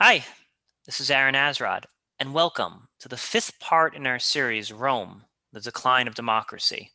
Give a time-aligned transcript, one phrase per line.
[0.00, 0.24] Hi,
[0.86, 1.82] this is Aaron Azrod,
[2.20, 6.92] and welcome to the fifth part in our series, Rome, the Decline of Democracy.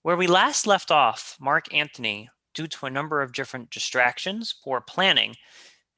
[0.00, 4.80] Where we last left off, Mark Antony, due to a number of different distractions, poor
[4.80, 5.34] planning,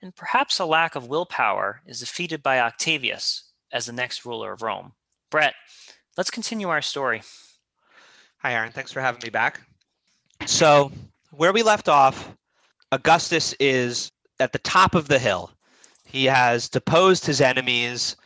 [0.02, 4.62] and perhaps a lack of willpower, is defeated by Octavius as the next ruler of
[4.62, 4.94] Rome.
[5.30, 5.54] Brett,
[6.16, 7.22] let's continue our story.
[8.38, 8.72] Hi, Aaron.
[8.72, 9.60] Thanks for having me back.
[10.46, 10.90] So,
[11.30, 12.34] where we left off,
[12.90, 15.52] Augustus is at the top of the hill.
[16.10, 18.16] He has deposed his enemies.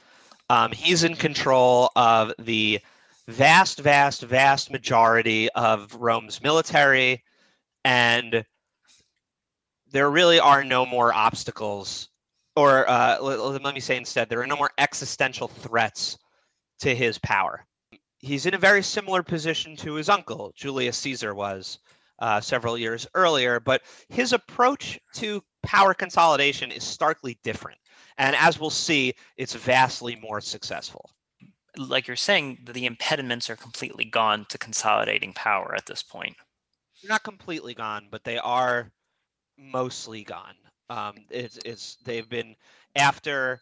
[0.49, 2.81] Um, he's in control of the
[3.29, 7.23] vast, vast, vast majority of Rome's military,
[7.85, 8.45] and
[9.91, 12.09] there really are no more obstacles,
[12.57, 16.19] or uh, let, let me say instead, there are no more existential threats
[16.81, 17.67] to his power.
[18.19, 21.79] He's in a very similar position to his uncle, Julius Caesar, was
[22.25, 27.79] uh, several years earlier, but his approach to power consolidation is starkly different.
[28.17, 31.11] And as we'll see, it's vastly more successful.
[31.77, 36.35] Like you're saying, the impediments are completely gone to consolidating power at this point.
[37.03, 38.91] They're not completely gone, but they are
[39.59, 40.55] mostly gone.
[40.89, 42.57] Um, it's, it's they've been
[42.97, 43.61] after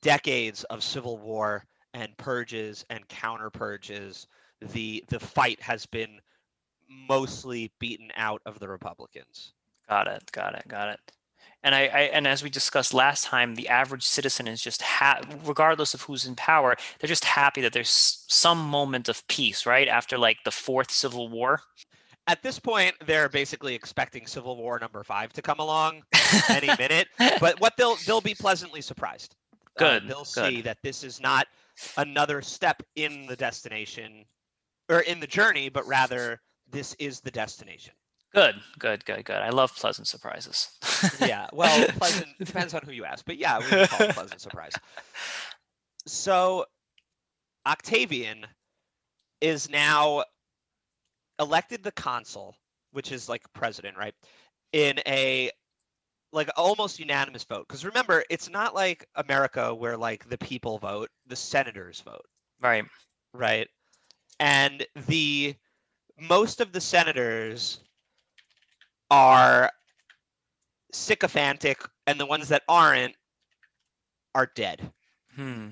[0.00, 4.26] decades of civil war and purges and counter purges.
[4.62, 6.18] The the fight has been
[6.88, 9.52] mostly beaten out of the Republicans.
[9.88, 10.30] Got it.
[10.32, 10.68] Got it.
[10.68, 11.00] Got it.
[11.62, 15.20] And I, I, and as we discussed last time, the average citizen is just ha-
[15.44, 19.88] regardless of who's in power, they're just happy that there's some moment of peace, right?
[19.88, 21.60] After like the fourth civil war.
[22.28, 26.02] At this point, they're basically expecting Civil War number five to come along
[26.50, 27.08] any minute.
[27.40, 29.34] But what they'll they'll be pleasantly surprised.
[29.78, 30.04] Good.
[30.04, 30.50] Uh, they'll good.
[30.50, 31.46] see that this is not
[31.96, 34.26] another step in the destination
[34.90, 36.38] or in the journey, but rather
[36.70, 37.94] this is the destination.
[38.34, 39.36] Good, good, good, good.
[39.36, 40.68] I love pleasant surprises.
[41.20, 44.72] yeah, well, pleasant depends on who you ask, but yeah, we call it pleasant surprise.
[46.06, 46.66] So,
[47.66, 48.46] Octavian
[49.40, 50.24] is now
[51.38, 52.54] elected the consul,
[52.92, 54.14] which is like president, right?
[54.72, 55.50] In a
[56.32, 57.66] like almost unanimous vote.
[57.66, 62.24] Because remember, it's not like America where like the people vote, the senators vote.
[62.60, 62.84] Right.
[63.32, 63.68] Right.
[64.40, 65.54] And the
[66.20, 67.80] most of the senators
[69.10, 69.70] are
[70.92, 73.14] sycophantic, and the ones that aren't
[74.34, 74.90] are dead.
[75.34, 75.68] Hmm.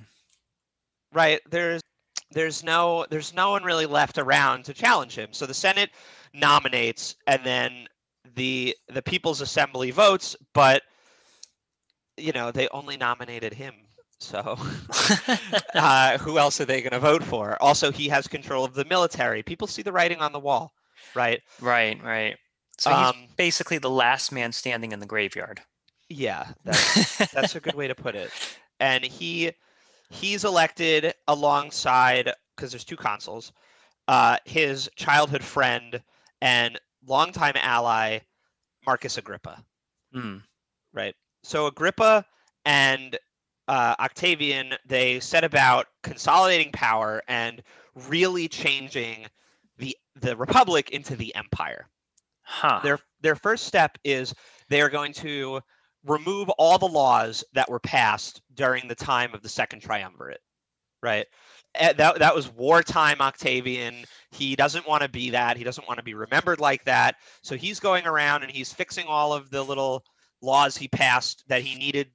[1.13, 1.41] Right?
[1.51, 1.83] There's
[2.31, 5.29] there's no there's no one really left around to challenge him.
[5.33, 5.91] So the Senate
[6.35, 7.87] nominates, and then
[8.35, 10.83] the the People's Assembly votes, but
[12.17, 13.75] you know they only nominated him.
[14.21, 14.57] So
[15.75, 17.61] uh, who else are they going to vote for?
[17.63, 19.43] Also, he has control of the military.
[19.43, 20.73] People see the writing on the wall,
[21.15, 21.43] right?
[21.61, 22.37] right, right.
[22.79, 25.63] So he's Um, basically the last man standing in the graveyard.
[26.09, 28.33] Yeah, that's that's a good way to put it.
[28.81, 29.53] And he
[30.11, 33.53] he's elected alongside because there's two consuls,
[34.09, 36.03] uh, his childhood friend
[36.41, 38.21] and longtime ally
[38.87, 39.65] Marcus Agrippa.
[40.13, 40.39] Hmm.
[40.93, 41.15] Right.
[41.43, 42.25] So Agrippa
[42.65, 43.19] and
[43.69, 47.63] uh, Octavian they set about consolidating power and
[48.09, 49.27] really changing
[49.79, 51.89] the the republic into the empire.
[52.43, 52.81] Huh.
[52.83, 54.33] their their first step is
[54.69, 55.61] they are going to
[56.05, 60.41] remove all the laws that were passed during the time of the second triumvirate
[61.03, 61.27] right
[61.79, 65.99] Eh, that, that was wartime octavian he doesn't want to be that he doesn't want
[65.99, 69.63] to be remembered like that so he's going around and he's fixing all of the
[69.63, 70.05] little
[70.41, 72.09] laws he passed that he needed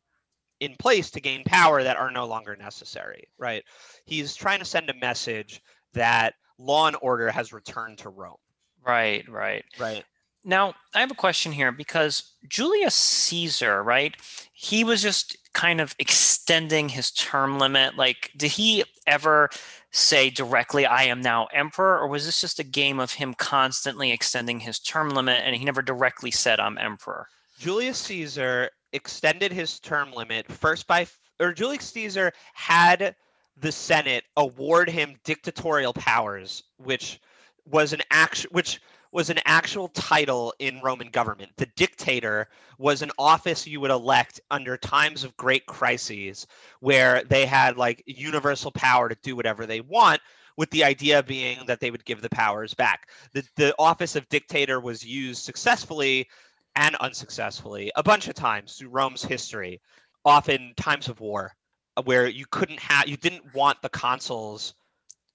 [0.62, 3.64] in place to gain power that are no longer necessary right
[4.06, 5.62] he's trying to send a message
[5.94, 8.38] that law and order has returned to rome
[8.86, 9.64] Right, right.
[9.80, 10.04] right
[10.44, 14.16] Now, I have a question here because Julius Caesar, right?
[14.54, 17.96] He was just kind of extending his term limit.
[17.96, 19.50] Like, did he ever
[19.92, 22.00] say directly, I am now emperor?
[22.00, 25.64] Or was this just a game of him constantly extending his term limit and he
[25.64, 27.28] never directly said, I'm emperor?
[27.60, 31.08] Julius Caesar extended his term limit first by,
[31.40, 33.16] or Julius Caesar had
[33.58, 37.20] the Senate award him dictatorial powers, which
[37.66, 38.82] was an act, which
[39.12, 41.52] was an actual title in Roman government.
[41.58, 46.48] The dictator was an office you would elect under times of great crises,
[46.80, 50.22] where they had like universal power to do whatever they want.
[50.58, 53.10] With the idea being that they would give the powers back.
[53.34, 56.28] The, the office of dictator was used successfully
[56.76, 59.82] and unsuccessfully a bunch of times through Rome's history,
[60.26, 61.54] often times of war,
[61.98, 64.74] uh, where you couldn't have you didn't want the consuls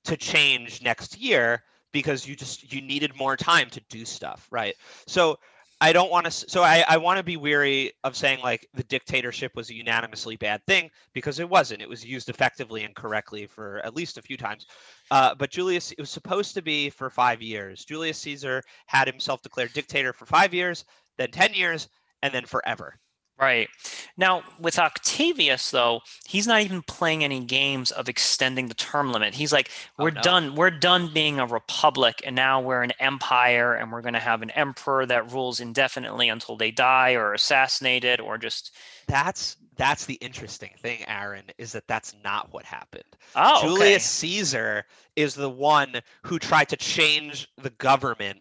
[0.05, 1.63] to change next year
[1.93, 4.75] because you just you needed more time to do stuff, right?
[5.07, 5.39] So
[5.81, 6.31] I don't want to.
[6.31, 10.37] So I, I want to be weary of saying like the dictatorship was a unanimously
[10.37, 11.83] bad thing because it wasn't.
[11.83, 14.67] It was used effectively and correctly for at least a few times.
[15.11, 17.85] Uh, but Julius, it was supposed to be for five years.
[17.85, 20.87] Julius Caesar had himself declared dictator for five years,
[21.19, 21.89] then ten years,
[22.23, 22.99] and then forever.
[23.39, 23.69] Right.
[24.17, 29.35] Now, with Octavius, though, he's not even playing any games of extending the term limit.
[29.35, 30.23] He's like, Oh, we're no.
[30.23, 30.55] done.
[30.55, 34.41] We're done being a republic, and now we're an empire, and we're going to have
[34.41, 38.73] an emperor that rules indefinitely until they die or assassinated or just.
[39.07, 43.05] That's that's the interesting thing, Aaron, is that that's not what happened.
[43.35, 48.41] Oh, Julius Caesar is the one who tried to change the government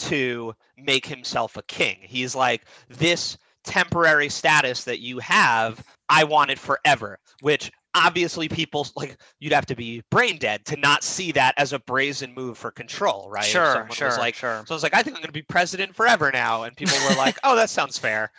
[0.00, 1.98] to make himself a king.
[2.00, 8.86] He's like, this temporary status that you have, I want it forever, which obviously people
[8.96, 12.56] like you'd have to be brain dead to not see that as a brazen move
[12.56, 13.44] for control, right?
[13.44, 14.62] Sure, sure, was like, sure.
[14.66, 16.62] so I was like, I think I'm going to be president forever now.
[16.62, 18.30] And people were like, oh, that sounds fair.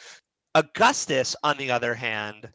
[0.55, 2.49] Augustus, on the other hand,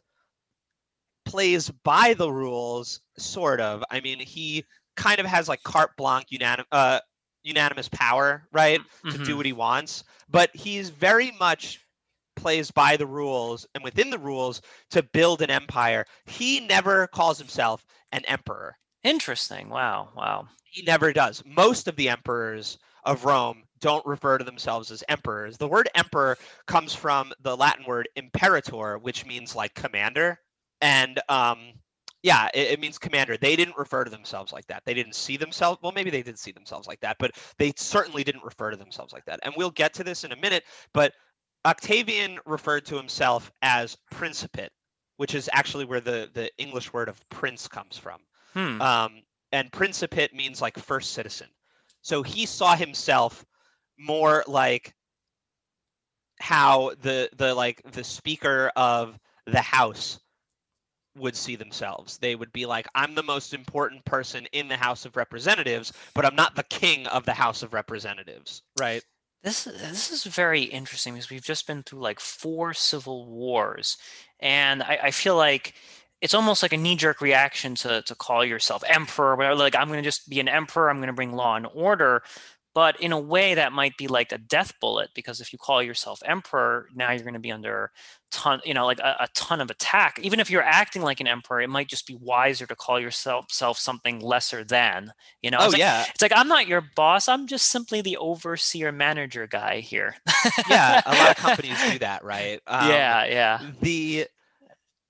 [1.25, 3.83] plays by the rules, sort of.
[3.89, 4.65] I mean, he
[4.95, 6.99] kind of has like carte blanche unanim- uh,
[7.43, 8.81] unanimous power, right?
[9.11, 9.37] To do Mhm.
[9.37, 10.03] what he wants.
[10.29, 11.79] But he's very much
[12.35, 14.61] plays by the rules and within the rules
[14.91, 16.05] to build an empire.
[16.25, 18.77] He never calls himself an emperor.
[19.03, 19.69] Interesting.
[19.69, 20.09] Wow.
[20.15, 20.47] Wow.
[20.63, 21.43] He never does.
[21.45, 25.57] Most of the emperors of Rome don't refer to themselves as emperors.
[25.57, 26.37] The word emperor
[26.67, 30.39] comes from the Latin word imperator, which means like commander.
[30.81, 31.73] And um,
[32.23, 33.37] yeah, it, it means commander.
[33.37, 34.83] They didn't refer to themselves like that.
[34.85, 35.79] They didn't see themselves.
[35.81, 39.13] Well, maybe they did see themselves like that, but they certainly didn't refer to themselves
[39.13, 39.39] like that.
[39.43, 40.63] And we'll get to this in a minute.
[40.93, 41.13] But
[41.65, 44.71] Octavian referred to himself as principate,
[45.17, 48.21] which is actually where the, the English word of prince comes from
[48.53, 48.81] Hmm.
[48.81, 49.21] um,
[49.51, 51.47] and principate means like first citizen
[52.01, 53.45] so he saw himself
[53.99, 54.93] more like
[56.39, 60.19] how the the like the speaker of the house
[61.17, 62.17] would see themselves.
[62.17, 66.25] They would be like i'm the most important person in the house of representatives but
[66.25, 68.63] i'm not the king of the house of representatives.
[68.79, 69.03] Right.
[69.43, 73.97] This this is very interesting because we've just been through like four civil wars,
[74.39, 75.75] and I, I feel like
[76.21, 80.01] it's almost like a knee-jerk reaction to to call yourself emperor, where like I'm going
[80.01, 82.23] to just be an emperor, I'm going to bring law and order,
[82.77, 85.81] but in a way that might be like a death bullet because if you call
[85.81, 87.89] yourself emperor, now you're going to be under
[88.29, 90.19] ton, you know, like a, a ton of attack.
[90.21, 93.45] Even if you're acting like an emperor, it might just be wiser to call yourself
[93.49, 95.57] self something lesser than, you know.
[95.59, 97.27] oh It's like- yeah it's like I'm not your boss.
[97.27, 100.13] I'm just simply the overseer manager guy here.
[100.69, 103.61] yeah a lot of companies do that right Um, yeah, yeah.
[103.81, 104.27] the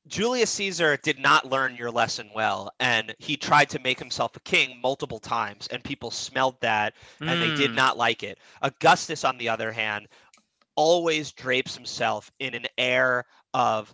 [0.07, 4.39] Julius Caesar did not learn your lesson well, and he tried to make himself a
[4.41, 6.95] king multiple times, and people smelled that,
[7.25, 8.39] and they did Mm, not like it.
[8.61, 10.07] Augustus, on the other hand,
[10.75, 13.93] always drapes himself in an air of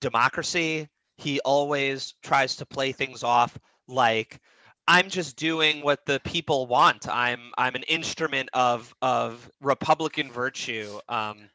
[0.00, 0.88] democracy.
[1.16, 3.58] He always tries to play things off
[3.88, 4.40] like
[4.86, 7.08] I'm just doing what the people want.
[7.08, 10.98] I'm I'm an instrument of of republican virtue.
[11.08, 11.48] Um,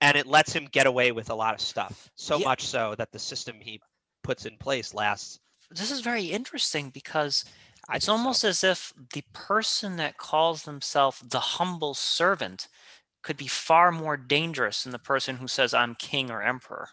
[0.00, 2.10] and it lets him get away with a lot of stuff.
[2.16, 2.44] So Yeah.
[2.44, 3.80] much so that the system he
[4.22, 5.40] puts in place lasts.
[5.70, 7.44] This is very interesting because
[7.92, 8.16] it's think so.
[8.16, 12.66] almost as if the person that calls themselves the humble servant
[13.22, 16.90] could be far more dangerous than the person who says I'm king or emperor.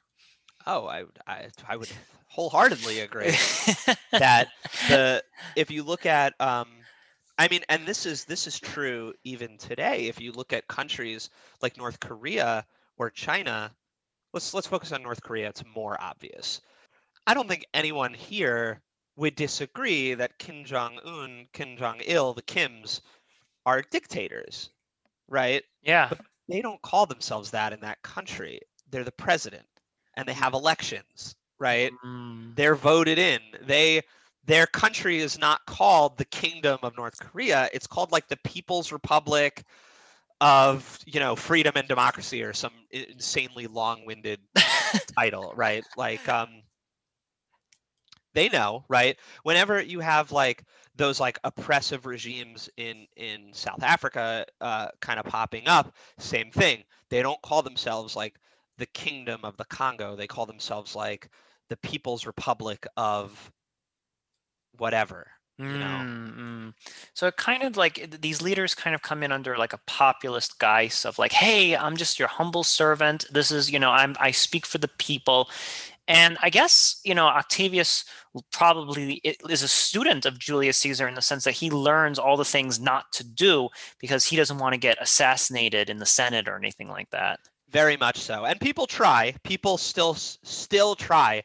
[0.65, 1.93] Oh, I would I, I would
[2.27, 3.39] wholeheartedly agree
[4.17, 4.49] that
[4.87, 5.23] the
[5.55, 6.85] if you look at um
[7.37, 11.29] I mean and this is this is true even today if you look at countries
[11.61, 12.65] like North Korea
[12.97, 13.71] or China
[14.33, 16.61] let's let's focus on North Korea it's more obvious.
[17.25, 18.81] I don't think anyone here
[19.15, 23.01] would disagree that Kim Jong Un, Kim Jong Il, the Kims
[23.65, 24.69] are dictators,
[25.29, 25.63] right?
[25.83, 26.09] yeah.
[26.49, 28.59] they don't call themselves that in that country.
[28.89, 29.65] They're the president
[30.15, 31.91] and they have elections, right?
[32.05, 33.39] Mm, They're voted in.
[33.61, 34.01] They
[34.45, 37.69] their country is not called the Kingdom of North Korea.
[37.73, 39.63] It's called like the People's Republic
[40.41, 44.39] of, you know, freedom and democracy or some insanely long-winded
[45.17, 45.83] title, right?
[45.97, 46.63] Like um
[48.33, 49.17] they know, right?
[49.43, 50.63] Whenever you have like
[50.95, 56.83] those like oppressive regimes in in South Africa uh, kind of popping up, same thing.
[57.09, 58.39] They don't call themselves like
[58.77, 60.15] the Kingdom of the Congo.
[60.15, 61.29] They call themselves like
[61.69, 63.51] the People's Republic of
[64.77, 65.27] whatever.
[65.59, 66.01] Know.
[66.03, 66.73] Mm, mm.
[67.13, 70.59] So it kind of like these leaders kind of come in under like a populist
[70.59, 73.25] guise of like, hey, I'm just your humble servant.
[73.31, 75.49] This is, you know, I'm I speak for the people.
[76.07, 78.03] And I guess, you know, Octavius
[78.51, 82.43] probably is a student of Julius Caesar in the sense that he learns all the
[82.43, 83.69] things not to do
[83.99, 87.39] because he doesn't want to get assassinated in the Senate or anything like that.
[87.69, 88.43] Very much so.
[88.45, 89.33] And people try.
[89.43, 91.43] People still still try.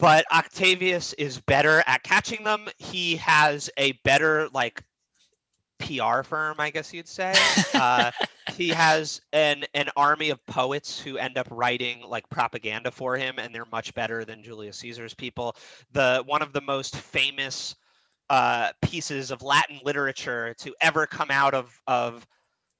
[0.00, 2.68] But Octavius is better at catching them.
[2.78, 4.82] He has a better like
[5.78, 7.34] PR firm, I guess you'd say.
[7.74, 8.10] Uh,
[8.54, 13.34] he has an an army of poets who end up writing like propaganda for him,
[13.38, 15.54] and they're much better than Julius Caesar's people.
[15.92, 17.76] The one of the most famous
[18.30, 22.26] uh, pieces of Latin literature to ever come out of of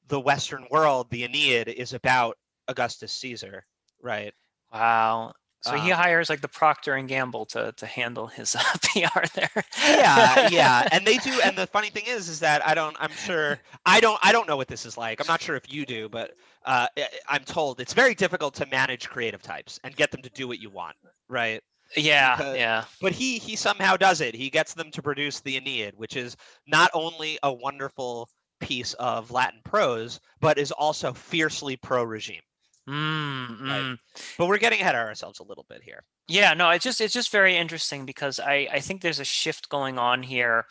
[0.08, 3.66] the Western world, the Aeneid, is about Augustus Caesar,
[4.00, 4.32] right?
[4.72, 5.34] Wow.
[5.62, 9.26] So he um, hires like the Procter and Gamble to to handle his uh, PR
[9.34, 9.64] there.
[9.78, 11.38] yeah, yeah, and they do.
[11.44, 12.96] And the funny thing is, is that I don't.
[12.98, 14.18] I'm sure I don't.
[14.22, 15.20] I don't know what this is like.
[15.20, 16.32] I'm not sure if you do, but
[16.64, 16.86] uh,
[17.28, 20.60] I'm told it's very difficult to manage creative types and get them to do what
[20.60, 20.96] you want,
[21.28, 21.62] right?
[21.96, 22.84] Yeah, because, yeah.
[23.00, 24.34] But he he somehow does it.
[24.34, 26.36] He gets them to produce the Aeneid, which is
[26.66, 28.28] not only a wonderful
[28.60, 32.42] piece of Latin prose, but is also fiercely pro-regime.
[32.88, 33.82] Mm, right?
[33.82, 33.98] Mm.
[34.38, 36.02] But we're getting ahead of ourselves a little bit here.
[36.28, 39.68] Yeah, no, it's just it's just very interesting because I I think there's a shift
[39.68, 40.66] going on here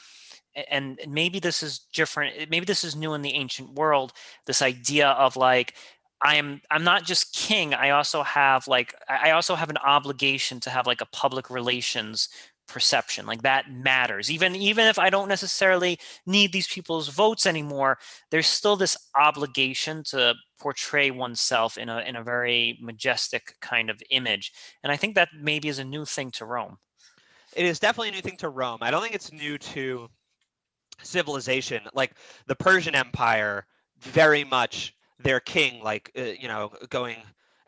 [0.69, 4.13] and maybe this is different maybe this is new in the ancient world
[4.45, 5.75] this idea of like
[6.21, 10.59] i am i'm not just king i also have like i also have an obligation
[10.59, 12.29] to have like a public relations
[12.69, 14.31] perception like that matters.
[14.31, 17.97] Even even if i don't necessarily need these people's votes anymore
[18.31, 24.01] there's still this obligation to portray oneself in a in a very majestic kind of
[24.09, 24.53] image.
[24.83, 26.77] And i think that maybe is a new thing to rome.
[27.55, 28.79] It is definitely a new thing to rome.
[28.81, 30.07] I don't think it's new to
[31.01, 31.81] civilization.
[31.93, 32.13] Like
[32.47, 33.65] the persian empire
[33.99, 37.17] very much their king like uh, you know going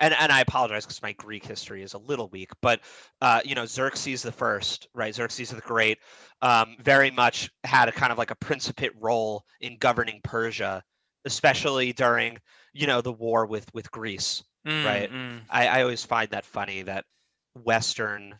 [0.01, 2.81] and and I apologize because my Greek history is a little weak, but
[3.21, 5.15] uh, you know Xerxes the First, right?
[5.15, 5.99] Xerxes the Great,
[6.41, 10.83] um, very much had a kind of like a principate role in governing Persia,
[11.25, 12.37] especially during
[12.73, 15.11] you know the war with with Greece, mm, right?
[15.11, 15.41] Mm.
[15.49, 17.05] I, I always find that funny that
[17.63, 18.35] Western,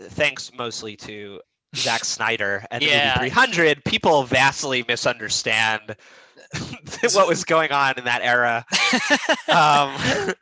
[0.00, 1.40] thanks mostly to
[1.74, 3.14] Zack Snyder and yeah.
[3.14, 5.96] the movie 300, people vastly misunderstand
[7.12, 8.64] what was going on in that era.
[9.48, 10.34] um,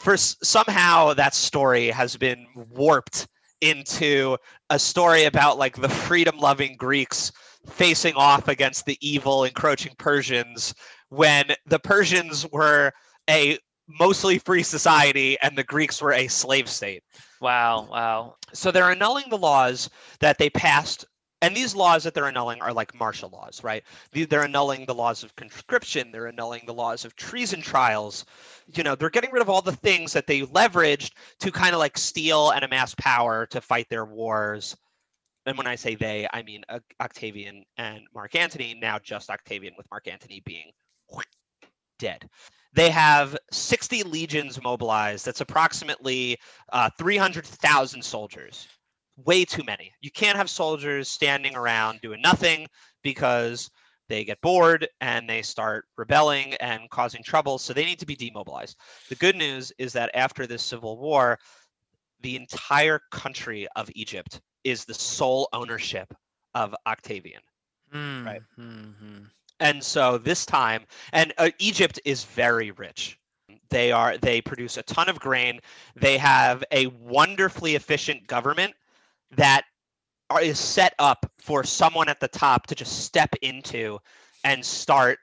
[0.00, 3.26] for somehow that story has been warped
[3.60, 4.36] into
[4.70, 7.32] a story about like the freedom-loving Greeks
[7.68, 10.74] facing off against the evil encroaching Persians
[11.08, 12.92] when the Persians were
[13.28, 13.58] a
[13.98, 17.02] mostly free society and the Greeks were a slave state.
[17.40, 18.34] Wow, wow.
[18.52, 19.88] So they're annulling the laws
[20.20, 21.04] that they passed
[21.40, 23.84] and these laws that they're annulling are like martial laws, right?
[24.12, 26.10] They're annulling the laws of conscription.
[26.10, 28.24] They're annulling the laws of treason trials.
[28.74, 31.78] You know, they're getting rid of all the things that they leveraged to kind of
[31.78, 34.76] like steal and amass power to fight their wars.
[35.46, 36.64] And when I say they, I mean
[37.00, 40.72] Octavian and Mark Antony, now just Octavian with Mark Antony being
[42.00, 42.28] dead.
[42.74, 45.24] They have 60 legions mobilized.
[45.24, 46.38] That's approximately
[46.72, 48.68] uh, 300,000 soldiers
[49.24, 49.92] way too many.
[50.00, 52.66] You can't have soldiers standing around doing nothing
[53.02, 53.70] because
[54.08, 57.58] they get bored and they start rebelling and causing trouble.
[57.58, 58.76] So they need to be demobilized.
[59.08, 61.38] The good news is that after this civil war,
[62.20, 66.12] the entire country of Egypt is the sole ownership
[66.54, 67.42] of Octavian.
[67.94, 68.40] Mm, right.
[68.58, 69.24] Mm-hmm.
[69.60, 73.18] And so this time, and uh, Egypt is very rich.
[73.70, 75.60] They are they produce a ton of grain.
[75.94, 78.74] They have a wonderfully efficient government
[79.36, 79.64] that
[80.30, 83.98] are, is set up for someone at the top to just step into
[84.44, 85.18] and start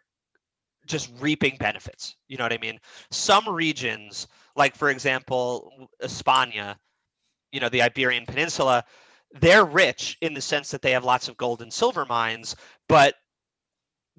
[0.86, 2.16] just reaping benefits.
[2.28, 2.80] You know what I mean?
[3.12, 6.76] Some regions, like for example, España,
[7.52, 8.84] you know, the Iberian Peninsula,
[9.34, 12.56] they're rich in the sense that they have lots of gold and silver mines,
[12.88, 13.16] but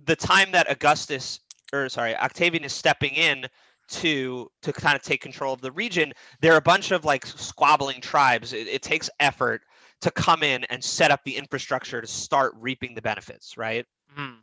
[0.05, 1.40] the time that Augustus
[1.73, 3.47] or sorry, Octavian is stepping in
[3.88, 7.25] to to kind of take control of the region, there are a bunch of like
[7.26, 8.52] squabbling tribes.
[8.52, 9.62] It, it takes effort
[10.03, 13.87] to come in and set up the infrastructure to start reaping the benefits, right?
[14.19, 14.37] Mm.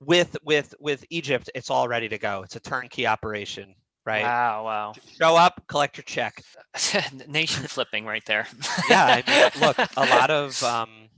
[0.00, 2.42] With with with Egypt, it's all ready to go.
[2.42, 3.74] It's a turnkey operation,
[4.06, 4.22] right?
[4.22, 4.92] Wow, wow.
[5.20, 6.42] Show up, collect your check.
[7.28, 8.46] Nation flipping right there.
[8.88, 11.08] yeah, I mean, look, a lot of um,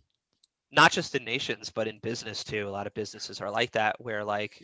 [0.72, 2.66] not just in nations, but in business too.
[2.66, 4.62] A lot of businesses are like that, where like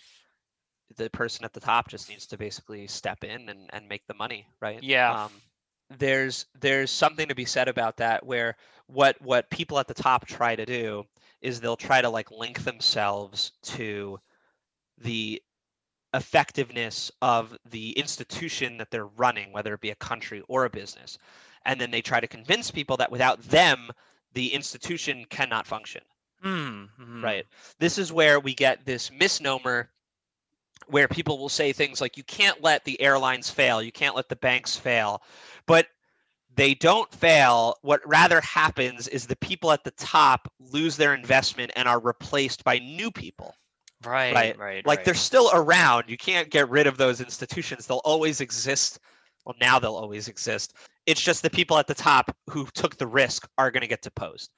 [0.96, 4.14] the person at the top just needs to basically step in and, and make the
[4.14, 4.82] money, right?
[4.82, 5.24] Yeah.
[5.24, 5.32] Um,
[5.98, 10.26] there's there's something to be said about that where what what people at the top
[10.26, 11.04] try to do
[11.40, 14.18] is they'll try to like link themselves to
[14.98, 15.42] the
[16.14, 21.18] effectiveness of the institution that they're running whether it be a country or a business.
[21.64, 23.90] And then they try to convince people that without them
[24.32, 26.02] the institution cannot function.
[26.44, 27.22] Mm, mhm.
[27.22, 27.46] right?
[27.78, 29.90] This is where we get this misnomer
[30.88, 33.82] where people will say things like you can't let the airlines fail.
[33.82, 35.22] You can't let the banks fail
[35.66, 35.88] but
[36.54, 37.76] they don't fail.
[37.82, 42.64] What rather happens is the people at the top lose their investment and are replaced
[42.64, 43.54] by new people.
[44.04, 44.58] Right, Right.
[44.58, 45.04] right, like right.
[45.04, 46.04] they're still around.
[46.08, 47.86] You can't get rid of those institutions.
[47.86, 48.98] They'll always exist.
[49.44, 50.74] Well now they'll always exist.
[51.06, 54.02] It's just the people at the top who took the risk are going to get
[54.02, 54.50] deposed.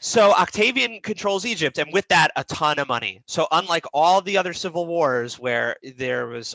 [0.00, 3.22] So octavian controls egypt and with that a ton of money.
[3.26, 6.54] So unlike all the other civil wars where there was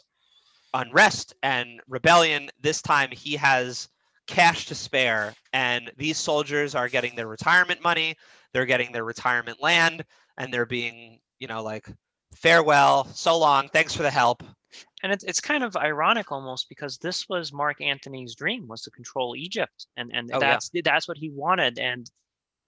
[0.74, 3.90] unrest and rebellion this time he has
[4.28, 5.34] cash to spare.
[5.54, 8.16] And these soldiers are getting their retirement money
[8.54, 10.04] they're getting their retirement land
[10.38, 11.88] and they're being you know like
[12.34, 14.44] farewell so long thanks for the help.
[15.02, 18.92] And it's it's kind of ironic almost because this was Mark Antony's dream was to
[18.92, 20.52] control Egypt, and and Oh, yeah.
[20.52, 22.10] that's that's what he wanted, and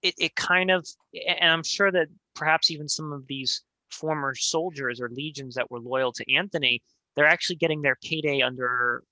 [0.01, 0.87] it it kind of,
[1.27, 5.79] and I'm sure that perhaps even some of these former soldiers or legions that were
[5.79, 6.81] loyal to Antony,
[7.15, 9.03] they're actually getting their payday under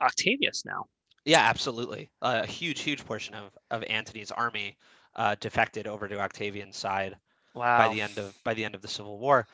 [0.00, 0.84] Octavius now.
[1.24, 4.76] yeah absolutely a huge huge portion of of antony's army
[5.16, 7.16] uh, defected over to octavian's side
[7.54, 7.78] Wow.
[7.88, 9.46] by the end of by the end of the civil war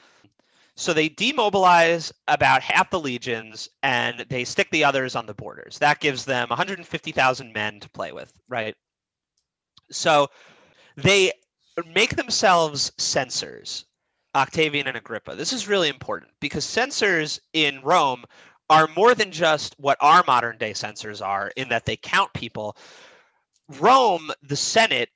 [0.77, 5.79] so they demobilize about half the legions and they stick the others on the borders
[5.79, 8.77] that gives them 150000 men to play with right
[9.91, 10.29] so
[10.97, 11.33] they
[11.95, 13.87] make themselves censors
[14.35, 15.35] octavian and agrippa.
[15.35, 18.25] This is really important because censors in rome
[18.71, 22.77] are more than just what our modern day censors are in that they count people.
[23.79, 25.11] Rome the senate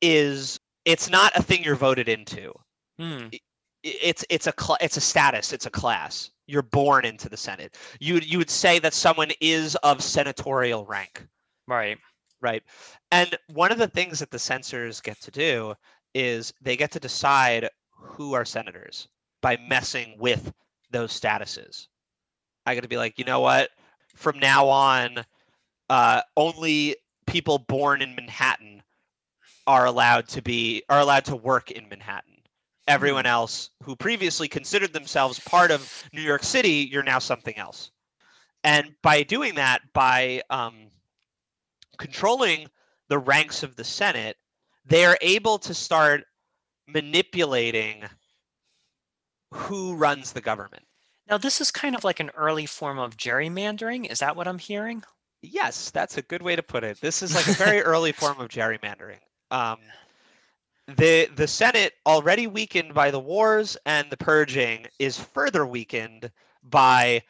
[0.00, 2.52] is it's not a thing you're voted into.
[2.98, 3.28] Hmm.
[3.84, 6.30] it's it's a cl- it's a status it's a class.
[6.46, 7.76] You're born into the senate.
[8.00, 11.26] You would- you would say that someone is of senatorial rank.
[11.68, 11.98] Right.
[12.40, 12.62] right.
[13.12, 15.74] And one of the things that the censors get to do
[16.14, 17.68] is they get to decide
[18.00, 19.08] who are senators
[19.40, 20.52] by messing with
[20.90, 21.86] those statuses.
[22.66, 23.70] I got to be like you know what?
[24.14, 25.24] From now on
[25.88, 28.82] uh, only people born in manhattan
[29.66, 32.34] are allowed to be are allowed to work in manhattan.
[32.86, 37.90] Everyone else who previously considered themselves part of new york city you're now something else.
[38.64, 40.88] And by doing that by um,
[41.98, 42.68] controlling
[43.08, 44.36] the ranks of the Senate,
[44.86, 46.24] they are able to start
[46.88, 48.04] manipulating
[49.52, 50.84] who runs the government.
[51.28, 54.10] Now this is kind of like an early form of gerrymandering.
[54.10, 55.04] Is that what I'm hearing?
[55.42, 57.00] Yes, that's a good way to put it.
[57.00, 59.20] This is like a very early form of gerrymandering.
[59.50, 59.78] Um,
[60.96, 66.30] the the Senate, already weakened by the wars and the purging, is further weakened
[66.62, 67.22] by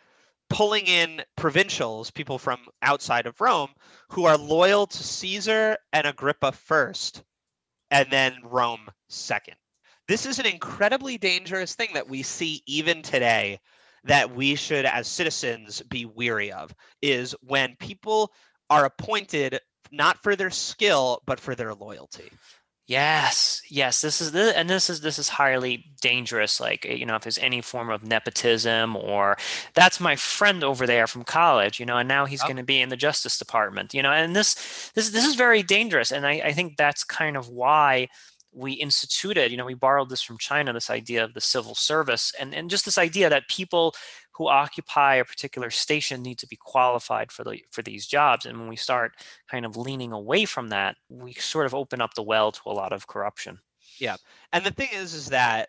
[0.49, 3.71] pulling in provincials, people from outside of Rome,
[4.11, 7.23] who are loyal to Caesar and Agrippa first,
[7.91, 9.55] and then Rome second.
[10.07, 13.61] This is an incredibly dangerous thing that we see even today
[14.05, 18.33] that we should as citizens be weary of is when people
[18.71, 22.31] are appointed not for their skill but for their loyalty.
[22.89, 24.01] Yes, yes.
[24.01, 26.59] This is the and this is this is highly dangerous.
[26.59, 29.37] Like eh, you know, if there's any form of nepotism or
[29.75, 32.81] that's my friend over there from college, you know, and now he's going to be
[32.81, 36.11] in the Justice Department, you know, and this this this is very dangerous.
[36.11, 38.09] And I, I think that's kind of why
[38.53, 42.33] we instituted, you know, we borrowed this from China, this idea of the civil service,
[42.41, 43.95] and and just this idea that people
[44.39, 48.47] who occupy a particular station need to be qualified for the for these jobs.
[48.47, 49.13] And when we start
[49.51, 52.73] kind of leaning away from that, we sort of open up the well to a
[52.73, 53.59] lot of corruption.
[53.99, 54.17] Yeah
[54.53, 55.69] and the thing is is that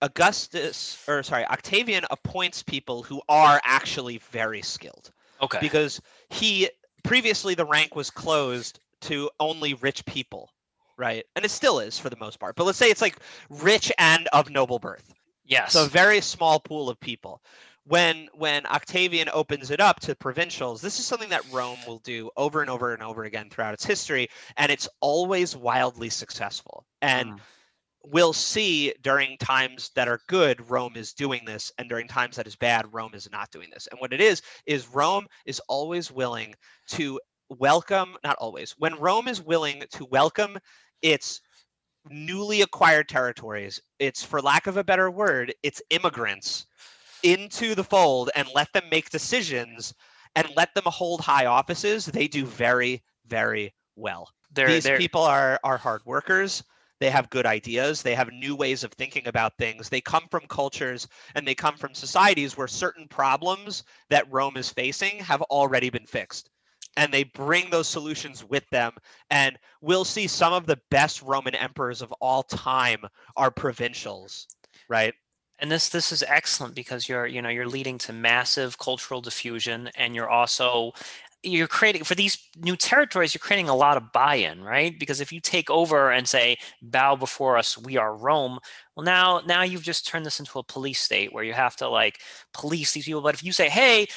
[0.00, 5.58] Augustus or sorry, Octavian appoints people who are actually very skilled Okay.
[5.60, 6.00] because
[6.30, 6.68] he
[7.04, 10.50] previously the rank was closed to only rich people,
[10.96, 11.24] right?
[11.36, 12.56] And it still is for the most part.
[12.56, 13.18] But let's say it's like
[13.50, 15.12] rich and of noble birth.
[15.44, 15.72] yes.
[15.72, 17.42] So a very small pool of people.
[17.84, 22.30] When when Octavian opens it up to provincials, this is something that Rome will do
[22.36, 26.86] over and over and over again throughout its history, and it's always wildly successful.
[27.00, 27.40] And Mm.
[28.04, 32.46] we'll see during times that are good, Rome is doing this, and during times that
[32.46, 33.88] is bad, Rome is not doing this.
[33.88, 36.54] And what it is is Rome is always willing
[36.88, 40.58] to welcome, not always, when Rome is willing to welcome
[41.02, 41.40] its
[42.10, 46.66] newly acquired territories, it's for lack of a better word, it's immigrants
[47.22, 49.94] into the fold and let them make decisions
[50.34, 54.30] and let them hold high offices, they do very, very well.
[54.52, 56.62] they're, These they're, people are are hard workers.
[57.00, 58.02] They have good ideas.
[58.02, 59.88] They have new ways of thinking about things.
[59.88, 64.70] They come from cultures and they come from societies where certain problems that Rome is
[64.70, 66.48] facing have already been fixed.
[66.96, 68.92] and they bring those solutions with them
[69.30, 73.04] and we'll see some of the best roman emperors of all time
[73.36, 74.46] are provincials
[74.88, 75.14] right
[75.62, 79.90] and this this is excellent because you're you know you're leading to massive cultural diffusion
[79.96, 80.92] and you're also
[81.44, 84.98] you're creating for these new territories you're creating a lot of buy-in right?
[85.00, 88.58] Because if you take over and say bow before us we are rome
[88.96, 91.88] well now now you've just turned this into a police state where you have to
[91.88, 92.20] like
[92.54, 93.22] police these people.
[93.22, 94.08] But if you say hey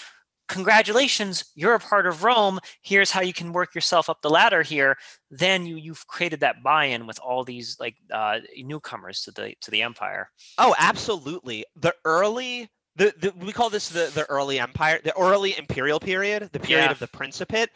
[0.48, 4.62] congratulations you're a part of rome here's how you can work yourself up the ladder
[4.62, 4.96] here
[5.32, 9.72] then you you've created that buy-in with all these like uh, newcomers to the to
[9.72, 10.30] the empire.
[10.58, 11.66] Oh absolutely.
[11.76, 16.50] The early the, the we call this the the early empire the early imperial period
[16.54, 16.92] the period Yeah.
[16.92, 17.70] of the principate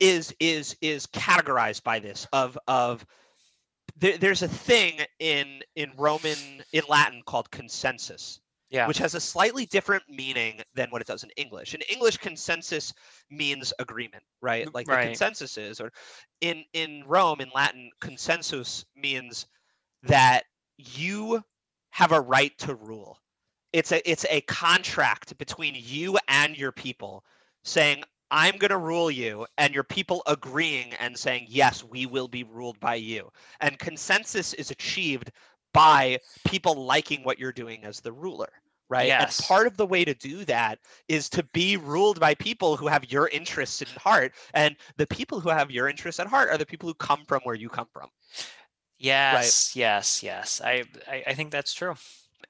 [0.00, 3.06] is is is categorized by this of of
[3.96, 6.36] there, there's a thing in in roman
[6.72, 11.24] in latin called consensus yeah which has a slightly different meaning than what it does
[11.24, 11.74] in English.
[11.74, 12.92] In English, consensus
[13.30, 14.68] means agreement, right?
[14.74, 14.98] Like the Right.
[14.98, 15.90] consensus is, or
[16.40, 19.46] in in Rome, in Latin, consensus means
[20.02, 20.44] that
[20.78, 21.42] you
[21.90, 23.18] have a right to rule.
[23.72, 27.24] It's a it's a contract between you and your people,
[27.64, 32.28] saying I'm going to rule you, and your people agreeing and saying yes, we will
[32.28, 33.30] be ruled by you.
[33.60, 35.30] And consensus is achieved
[35.72, 38.48] by people liking what you're doing as the ruler
[38.88, 39.08] right?
[39.08, 39.38] Yes.
[39.38, 40.78] and part of the way to do that
[41.08, 45.40] is to be ruled by people who have your interests at heart and the people
[45.40, 47.88] who have your interests at heart are the people who come from where you come
[47.92, 48.08] from.
[48.98, 50.60] Yes yes yes.
[50.64, 51.94] I, I i think that's true.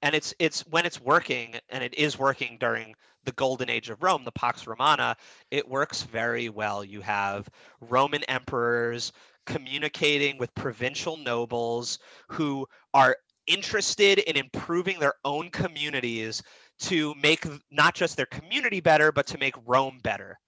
[0.00, 4.02] And it's it's when it's working and it is working during the golden age of
[4.02, 5.16] Rome, the Pax Romana,
[5.50, 6.82] it works very well.
[6.82, 7.48] You have
[7.80, 9.12] Roman emperors
[9.48, 11.98] communicating with provincial nobles
[12.30, 16.42] who are interested in improving their own communities
[16.80, 20.38] to make not just their community better, but to make Rome better.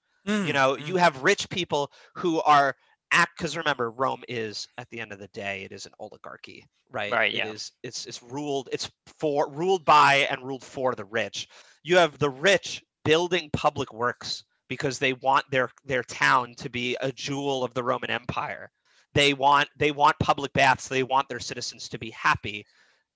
[0.43, 0.87] you Mm, know mm.
[0.87, 2.75] you have rich people who are
[3.13, 6.65] act because remember rome is at the end of the day it is an oligarchy
[6.91, 7.47] right Right, It yeah.
[7.47, 11.49] is it's it's ruled it's for ruled by and ruled for the rich
[11.83, 16.97] you have the rich building public works because they want their their town to be
[17.01, 18.71] a jewel of the roman empire
[19.15, 22.65] they want they want public baths they want their citizens to be happy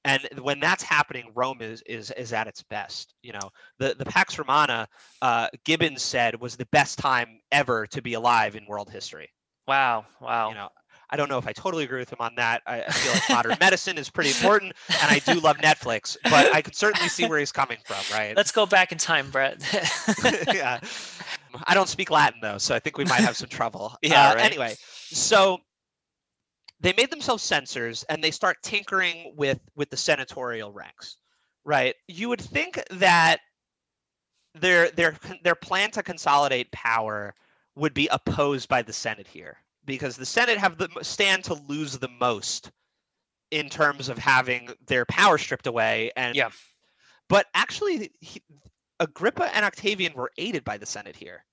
[0.04, 4.04] and when that's happening rome is is is at its best you know the the
[4.04, 4.86] pax romana
[5.22, 9.30] uh, Gibbons said was the best time ever to be alive in world history.
[9.66, 10.68] wow wow You know,
[11.10, 12.62] I don't know if I totally agree with him on that.
[12.66, 16.52] I, I feel like modern medicine is pretty important, and I do love Netflix, but
[16.52, 18.36] I could certainly see where he's coming from, right?
[18.36, 19.62] let's go back in time brett
[20.52, 20.80] yeah.
[21.66, 23.96] I don't speak Latin though, so I think we might have some trouble.
[24.02, 24.44] Yeah, Uh, right.
[24.44, 25.58] Anyway, so
[26.84, 31.16] they made themselves censors, and they start tinkering with with the senatorial ranks.
[31.64, 31.94] Right?
[32.08, 33.40] You would think that
[34.54, 37.34] their their their plan to consolidate power
[37.74, 41.98] would be opposed by the Senate here, because the Senate have the stand to lose
[41.98, 42.70] the most
[43.50, 46.50] in terms of having their power stripped away and Yeah.
[47.28, 48.42] but actually he,
[49.00, 51.44] Agrippa and Octavian were aided by the Senate here.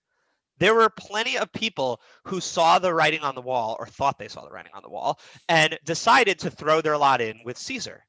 [0.61, 4.27] There were plenty of people who saw the writing on the wall or thought they
[4.27, 5.19] saw the writing on the wall
[5.49, 8.05] and decided to throw their lot in with Caesar.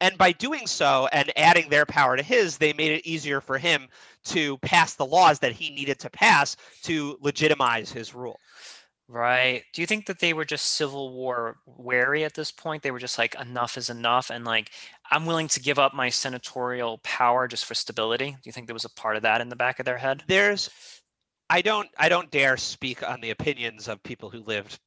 [0.00, 3.58] And by doing so and adding their power to his, they made it easier for
[3.58, 3.86] him
[4.24, 8.40] to pass the laws that he needed to pass to legitimize his rule.
[9.06, 9.62] Right.
[9.72, 12.82] Do you think that they were just Civil War wary at this point?
[12.82, 14.30] They were just like, enough is enough.
[14.30, 14.72] And like,
[15.12, 18.32] I'm willing to give up my senatorial power just for stability.
[18.32, 20.24] Do you think there was a part of that in the back of their head?
[20.26, 20.68] There's
[21.52, 24.80] I don't I don't dare speak on the opinions of people who lived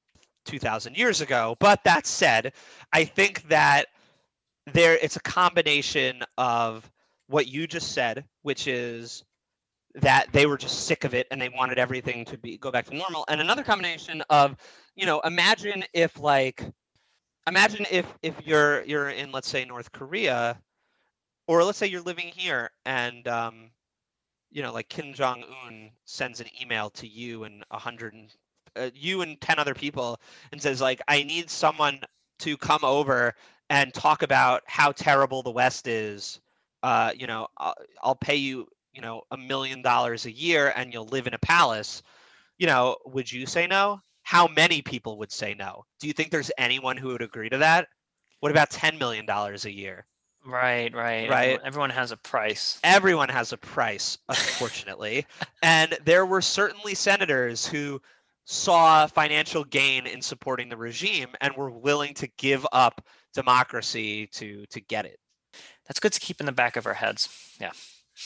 [0.46, 2.54] 2000 years ago, but that said,
[2.92, 3.86] I think that
[4.74, 6.92] there it's a combination of
[7.28, 9.24] what you just said, which is
[9.94, 12.88] that they were just sick of it and they wanted everything to be go back
[12.88, 14.56] to normal and another combination of
[14.96, 16.66] you know imagine if like
[17.48, 20.60] imagine if if you're you're in let's say north korea
[21.48, 23.70] or let's say you're living here and um
[24.56, 28.34] you know like kim jong-un sends an email to you and a hundred and
[28.78, 30.20] uh, you and 10 other people
[30.52, 32.00] and says like i need someone
[32.40, 33.34] to come over
[33.70, 36.40] and talk about how terrible the west is.
[36.84, 40.94] Uh you know i'll, I'll pay you you know a million dollars a year and
[40.94, 42.02] you'll live in a palace.
[42.58, 44.00] You know would you say no?
[44.24, 45.84] How many people would say no?
[46.00, 47.88] Do you think there's anyone who would agree to that?
[48.40, 50.06] What about 10 million dollars a year
[50.46, 51.30] Right, right.
[51.30, 51.44] Right.
[51.50, 52.80] Everyone, everyone has a price.
[52.84, 55.26] everyone has a price unfortunately
[55.64, 58.02] and there were certainly senators who
[58.46, 63.02] saw financial gain in supporting the regime and were willing to give up
[63.34, 65.20] democracy to to get it
[65.88, 67.30] That's good to keep in the back of our heads.
[67.60, 67.72] Yeah.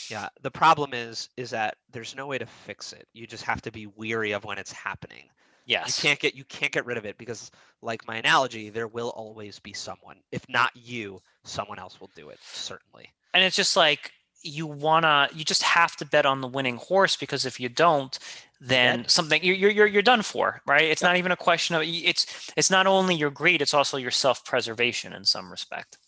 [0.08, 0.28] Yeah.
[0.42, 3.06] The problem is is that there's no way to fix it.
[3.12, 5.28] You just have to be weary of when it's happening.
[5.70, 5.98] Yes.
[5.98, 7.50] You can't get you can't get rid of it because
[7.82, 10.16] like my analogy, there will always be someone.
[10.32, 13.08] If not you, someone else will do it, certainly.
[13.34, 17.16] and it's just like you wanna you just have to bet on the winning horse
[17.16, 18.18] because if you don't
[18.60, 19.10] then dead.
[19.10, 21.08] something you're you're you're you're done for right it's Yep.
[21.08, 25.12] not even a question of it's it's not only your greed it's also your self-preservation
[25.12, 25.98] in some respect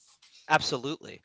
[0.49, 1.23] Absolutely.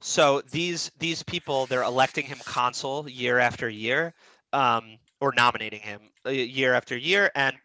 [0.00, 4.14] So these these people, they're electing him consul year after year,
[4.52, 7.56] um, or nominating him uh, year after year, and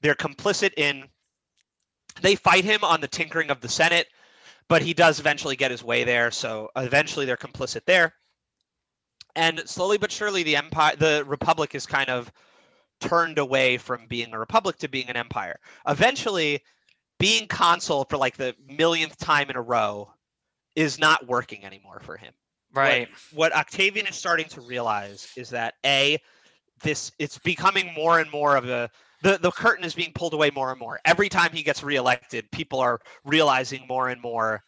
[0.00, 1.04] they're complicit in.
[2.20, 4.06] They fight him on the tinkering of the Senate,
[4.68, 6.30] but he does eventually get his way there.
[6.30, 8.14] So eventually, they're complicit there,
[9.34, 12.30] and slowly but surely, the empire, the republic, is kind of
[13.00, 15.58] turned away from being a republic to being an empire.
[15.88, 16.62] Eventually,
[17.18, 20.12] being consul for like the millionth time in a row
[20.76, 22.32] is not working anymore for him.
[22.74, 26.20] right What Octavian is starting to realize is that a
[26.82, 28.90] this it's becoming more and more of a
[29.22, 31.00] the, the curtain is being pulled away more and more.
[31.04, 34.62] Every time he gets reelected, people are realizing more and more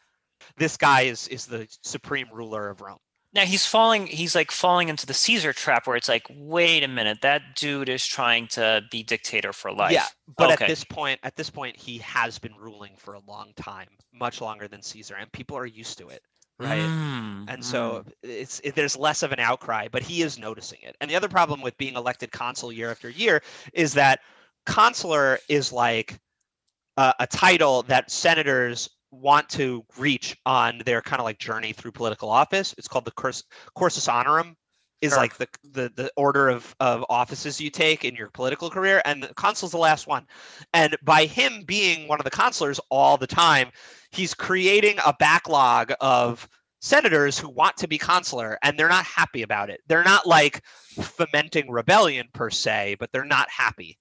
[0.57, 2.99] this guy is is the supreme ruler of Rome.
[3.33, 6.89] now he's falling he's like falling into the caesar trap where it's like wait a
[6.89, 10.65] minute that dude is trying to be dictator for life Yeah, but Okay.
[10.65, 14.41] at this point, at this point, he has been ruling for a long time, much
[14.41, 16.23] longer than Caesar, and people are used to it,
[16.59, 16.91] right?
[16.91, 17.65] Mm, and mm.
[17.65, 21.17] so it's it, there's less of an outcry but he is noticing it and the
[21.17, 24.21] other problem with being elected consul year after year is that
[24.67, 26.19] consular is like
[26.97, 31.93] uh, a title that senators want to reach on their kind of like journey through
[31.93, 33.45] political office it's called the Curs-
[33.77, 34.55] cursus honorum
[35.01, 35.19] is Sure.
[35.21, 39.23] like the, the the order of of offices you take in your political career and
[39.23, 40.27] the consul's the last one
[40.73, 43.71] and by him being one of the consulars all the time
[44.11, 46.49] he's creating a backlog of
[46.85, 49.81] senators who want to be consular and they're not happy about it.
[49.89, 50.63] They're not like
[51.01, 53.99] fomenting rebellion per se, but they're not happy.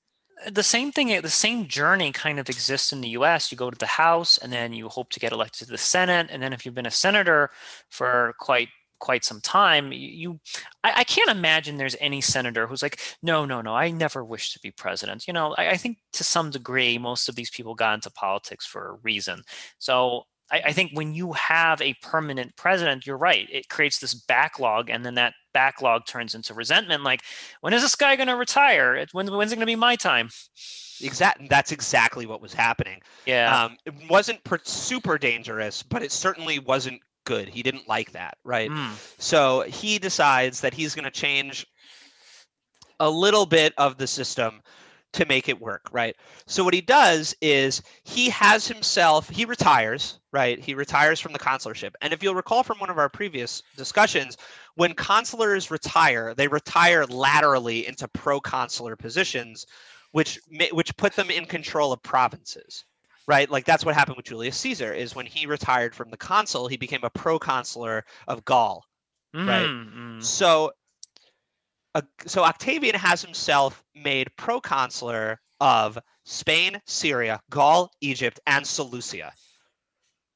[0.51, 3.77] The same thing the same journey kind of exists in the US you go to
[3.77, 6.65] the house and then you hope to get elected to the senate and then if
[6.65, 7.49] you've been a senator
[7.89, 10.39] for quite quite some time you,
[10.83, 14.53] I, I can't imagine there's any senator who's like no no no i never wish
[14.53, 15.27] to be president.
[15.27, 18.65] You know I, I think to some degree most of these people got into politics
[18.65, 19.43] for a reason.
[19.77, 24.13] So I, I think when you have a permanent president you're right it creates this
[24.13, 27.21] backlog and then that backlog turns into resentment like
[27.61, 30.29] when is this guy going to retire when, when's it going to be my time
[31.01, 31.49] Exact.
[31.49, 33.01] That's exactly what was happening.
[33.25, 37.47] yeah Um, it wasn't per- super dangerous, but it certainly wasn't good.
[37.47, 38.69] He didn't like that, right?
[38.69, 38.91] Mm.
[39.21, 41.65] So he decides that he's going to change
[42.99, 44.61] a little bit of the system
[45.13, 46.15] to make it work, right?
[46.45, 50.59] So what he does is he has himself, he retires, right?
[50.59, 51.91] He retires from the consularship.
[52.01, 54.37] And if you'll recall from one of our previous discussions,
[54.75, 59.65] when consulars retire, they retire laterally into proconsular positions,
[60.11, 60.39] which
[60.71, 62.85] which put them in control of provinces.
[63.25, 64.93] Right, like that's what happened with Julius Caesar.
[64.93, 68.83] Is when he retired from the consul, he became a proconsular of Gaul,
[69.33, 69.65] Right.
[69.65, 70.23] Mm, mm.
[70.23, 70.71] so,
[72.25, 79.31] so Octavian has himself made proconsular of Spain, Syria, Gaul, Egypt, and Seleucia,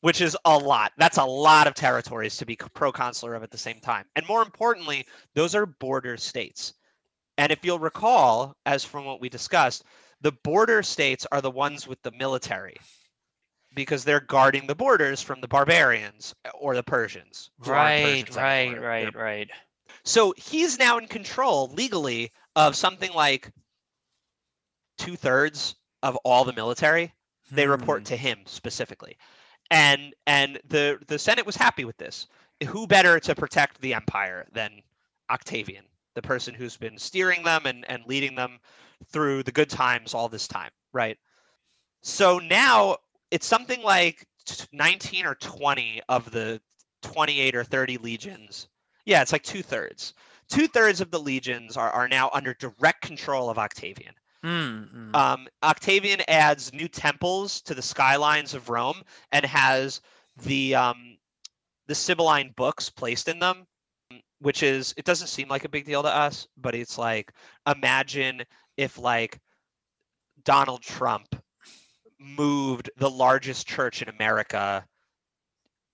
[0.02, 0.92] which is a lot.
[0.98, 4.06] That's a lot of territories to be proconsular of at the same time.
[4.16, 6.74] And more importantly, those are border states.
[7.38, 9.84] And if you'll recall, as from what we discussed,
[10.22, 12.78] the border states are the ones with the military
[13.76, 17.52] because they're guarding the borders from the barbarians or the Persians.
[17.60, 18.80] Right, Persians right, anymore.
[18.80, 19.50] They're right, right.
[20.08, 23.52] So he's now in control legally of something like
[24.98, 27.14] two thirds of all the military.
[27.52, 28.06] They report Hmm.
[28.06, 29.18] to him specifically,
[29.72, 32.28] and and the the Senate was happy with this.
[32.68, 34.82] Who better to protect the empire than
[35.30, 38.60] Octavian, the person who's been steering them and and leading them
[39.08, 41.18] through the good times all this time, right?
[42.04, 42.98] So now
[43.32, 44.28] it's something like
[44.74, 46.62] 19 or 20 of the
[47.04, 48.68] 28 or 30 legions
[49.08, 50.14] yeah, it's like two thirds.
[50.50, 54.14] Two thirds of the legions are, are now under direct control of Octavian.
[54.44, 55.16] Mm, mm.
[55.16, 60.02] Um, Octavian adds new temples to the skylines of Rome and has
[60.44, 61.18] the um,
[61.88, 63.66] the Sibylline books placed in them,
[64.40, 67.32] which is it doesn't seem like a big deal to us, but it's like
[67.66, 68.44] imagine
[68.76, 69.40] if like
[70.44, 71.34] Donald Trump
[72.20, 74.86] moved the largest church in America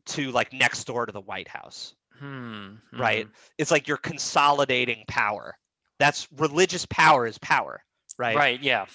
[0.07, 3.27] to like next door to the White House Hmm, right?
[3.27, 3.31] mhm.
[3.57, 5.57] It's like you're consolidating power.
[5.99, 7.83] That's religious power is power,
[8.17, 8.35] right?
[8.35, 8.85] Right, yeah.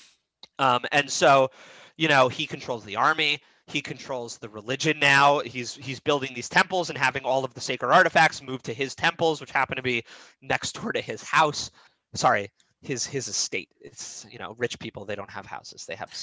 [0.59, 1.51] Um, and so,
[1.99, 3.41] you know, he controls the army.
[3.67, 5.41] He controls the religion now.
[5.41, 8.95] He's he's building these temples and having all of the sacred artifacts moved to his
[8.95, 10.05] temples, which happen to be
[10.41, 11.71] next door to his house.
[12.15, 13.69] Sorry, his his estate.
[13.79, 16.15] It's you know rich people they don't have houses they have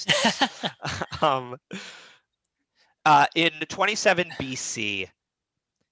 [1.22, 1.56] um,
[3.04, 5.08] uh, in 27 BC,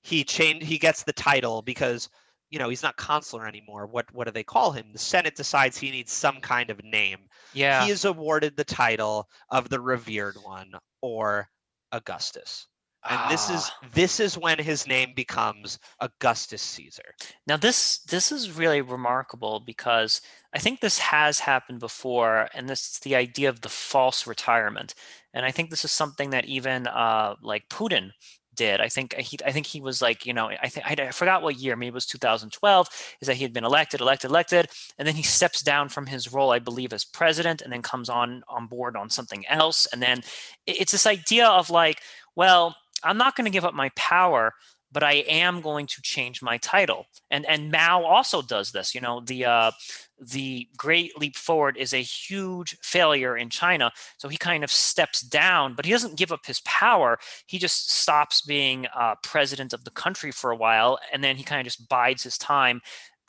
[0.05, 0.65] he changed.
[0.65, 2.09] He gets the title because
[2.51, 3.87] you know he's not consular anymore.
[3.87, 4.87] What what do they call him?
[4.93, 7.19] The Senate decides he needs some kind of name.
[7.55, 7.85] Yeah.
[7.85, 11.49] He is awarded the title of the revered one or
[11.91, 12.69] Augustus.
[13.07, 13.89] And this is Ah.
[13.93, 17.15] this is when his name becomes Augustus Caesar.
[17.47, 20.21] Now this this is really remarkable because
[20.55, 24.95] I think this has happened before, and this is the idea of the false retirement.
[25.35, 28.13] And I think this is something that even uh, like Putin
[28.55, 28.81] did.
[28.81, 31.11] I think uh, he I think he was like you know I think I, I
[31.11, 32.89] forgot what year maybe it was 2012
[33.21, 36.33] is that he had been elected elected elected and then he steps down from his
[36.33, 40.03] role I believe as president and then comes on on board on something else and
[40.03, 40.23] then
[40.67, 42.01] it's this idea of like
[42.37, 44.55] well I'm not going to give up my power
[44.95, 47.07] but I am going to change my title.
[47.31, 48.95] And and Mao also does this.
[48.95, 49.73] You know, the uh,
[50.19, 55.21] the Great Leap Forward is a huge failure in China, so he kind of steps
[55.21, 57.19] down, but he doesn't give up his power.
[57.47, 61.43] He just stops being uh, president of the country for a while, and then he
[61.43, 62.81] kind of just bides his time.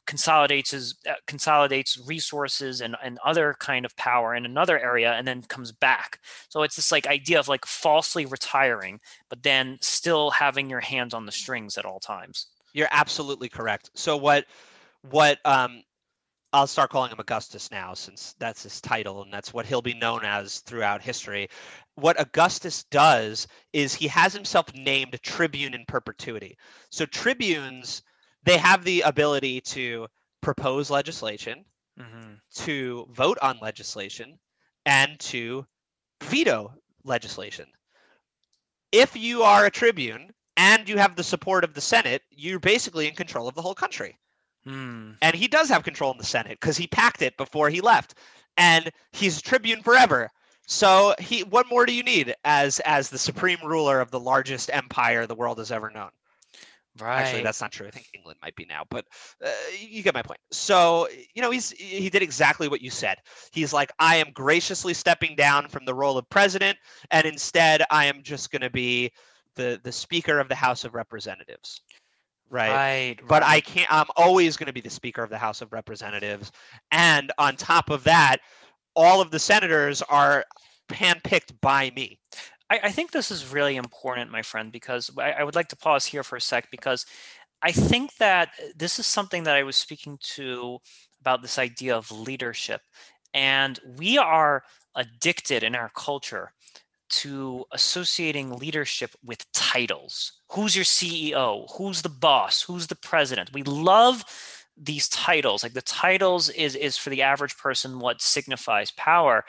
[0.05, 5.27] Consolidates his uh, consolidates resources and, and other kind of power in another area, and
[5.27, 6.19] then comes back.
[6.49, 11.13] So it's this like idea of like falsely retiring, but then still having your hands
[11.13, 12.47] on the strings at all times.
[12.73, 13.89] You're absolutely correct.
[13.95, 14.45] So what
[15.09, 15.81] what um
[16.55, 19.93] I'll start calling him Augustus now since that's his title and that's what he'll be
[19.93, 21.49] known as throughout history.
[21.95, 26.57] What Augustus does is he has himself named tribune in perpetuity.
[26.91, 28.03] So tribunes
[28.45, 30.08] they have the ability to
[30.41, 31.65] propose legislation,
[31.99, 34.39] hmm to vote on legislation,
[34.86, 35.65] and to
[36.23, 37.65] veto legislation.
[38.91, 43.08] If you are a tribune and you have the support of the Senate, you're basically
[43.08, 44.17] in control of the whole country.
[44.63, 45.12] Hmm.
[45.21, 48.15] And he does have control in the Senate because he packed it before he left.
[48.58, 50.29] And he's a tribune forever.
[50.67, 54.69] So he what more do you need as as the supreme ruler of the largest
[54.73, 56.10] empire the world has ever known?
[56.99, 57.21] Right.
[57.21, 57.88] Actually, that's not true.
[57.88, 59.05] I think England might be now, but
[59.45, 60.39] uh, you get my point.
[60.51, 63.17] So, you know, he's he did exactly what you said.
[63.51, 66.77] He's like, I am graciously stepping down from the role of president,
[67.12, 69.12] and instead, I am just going to be
[69.55, 71.81] the the Speaker of the House of Representatives,
[72.49, 72.71] right?
[72.71, 73.21] right.
[73.27, 73.91] But I can't.
[73.91, 76.53] I'm always going to be the Speaker of the House of Representatives,
[76.91, 78.38] and on top of that,
[78.95, 80.45] all of the senators are
[80.89, 82.19] handpicked by me.
[82.69, 85.75] I, I think this is really important, my friend, because I, I would like to
[85.75, 87.06] pause here for a sec because
[87.62, 90.80] I think that uh, this is something that I was speaking to
[91.21, 92.82] about this idea of leadership.
[93.34, 94.63] And we are
[94.95, 96.54] addicted in our culture
[97.08, 100.34] to associating leadership with titles.
[100.51, 101.67] Who's your CEO?
[101.78, 102.62] Who's the boss?
[102.62, 103.54] Who's the president?
[103.54, 104.23] We love
[104.78, 105.63] these titles.
[105.63, 109.45] Like the titles is is for the average person what signifies power.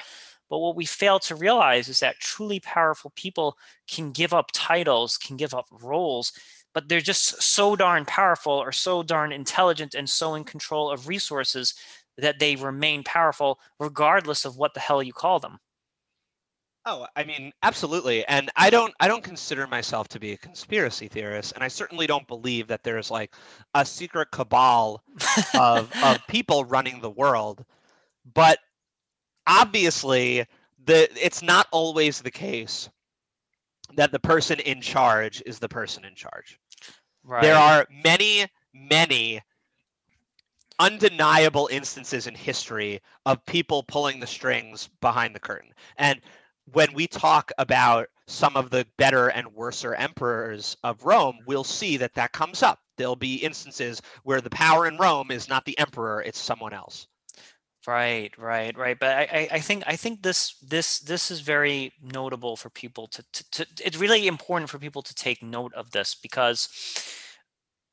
[0.49, 5.17] But what we fail to realize is that truly powerful people can give up titles,
[5.19, 6.33] can give up roles,
[6.73, 11.09] but they're just so darn powerful or so darn intelligent and so in control of
[11.09, 11.75] resources
[12.19, 15.59] that they remain powerful regardless of what the hell you call them.
[16.89, 18.25] Oh, I mean, absolutely.
[18.27, 22.07] And I don't I don't consider myself to be a conspiracy theorist, and I certainly
[22.07, 23.35] don't believe that there's like
[23.75, 25.03] a secret cabal
[25.55, 27.65] of of people running the world.
[28.35, 28.61] But
[29.47, 30.45] obviously,
[30.85, 32.89] the it's not always the case
[33.95, 36.59] that the person in charge is the person in charge.
[37.25, 37.43] right.
[37.43, 39.41] There are many, many
[40.79, 45.73] undeniable instances in history of people pulling the strings behind the curtain.
[45.97, 46.21] And
[46.73, 51.97] when we talk about some of the better and worser emperors of Rome, we'll see
[51.99, 52.81] that that comes up.
[52.99, 57.07] There'll be instances where the power in Rome is not the emperor, it's someone else.
[57.87, 58.99] Right, right, right.
[58.99, 63.25] But I, I, think I think this this this is very notable for people to,
[63.33, 66.69] to, to it's really important for people to take note of this because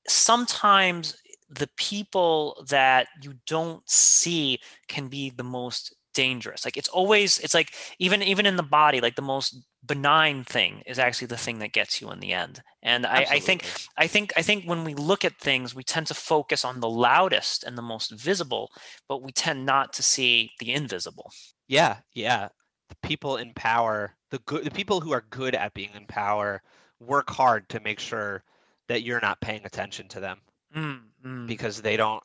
[0.08, 1.16] sometimes
[1.50, 6.66] the people that you don't see can be the most dangerous.
[6.66, 10.82] Like it's always it's like even even in the body, like the most benign thing
[10.86, 12.62] is actually the thing that gets you in the end.
[12.82, 13.66] And I, I think
[13.98, 16.90] I think I think when we look at things, we tend to focus on the
[16.90, 18.72] loudest and the most visible,
[19.08, 21.32] but we tend not to see the invisible.
[21.68, 22.50] Yeah, yeah.
[22.90, 26.62] The people in power, the good the people who are good at being in power
[27.00, 28.44] work hard to make sure
[28.88, 30.40] that you're not paying attention to them
[30.76, 31.48] Mm, mm.
[31.48, 32.24] because they don't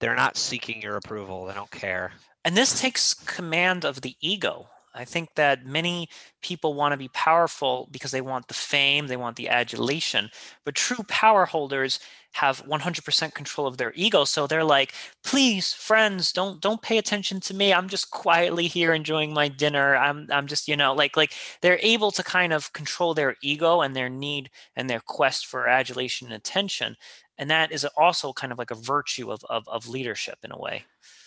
[0.00, 1.46] they're not seeking your approval.
[1.46, 2.12] They don't care.
[2.44, 4.68] And this takes command of the ego.
[4.94, 6.08] I think that many
[6.42, 10.30] people want to be powerful because they want the fame, they want the adulation.
[10.64, 11.98] But true power holders
[12.32, 14.24] have 100% control of their ego.
[14.24, 14.92] So they're like,
[15.24, 17.72] please, friends, don't don't pay attention to me.
[17.72, 19.96] I'm just quietly here enjoying my dinner.
[19.96, 21.32] I'm I'm just, you know, like like
[21.62, 25.68] they're able to kind of control their ego and their need and their quest for
[25.68, 26.96] adulation and attention.
[27.38, 30.58] And that is also kind of like a virtue of, of, of leadership in a
[30.58, 30.84] way.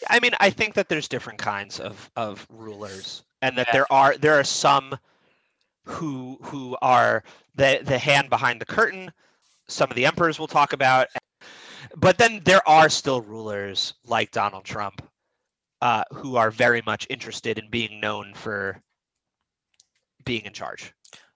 [0.10, 3.74] I mean, I think that there's different kinds of of rulers, and that yeah.
[3.74, 4.98] there are there are some
[5.86, 7.24] who who are
[7.56, 9.12] the the hand behind the curtain.
[9.68, 11.08] Some of the emperors we'll talk about,
[11.96, 15.02] but then there are still rulers like Donald Trump,
[15.82, 18.82] uh, who are very much interested in being known for
[20.26, 20.94] being in charge.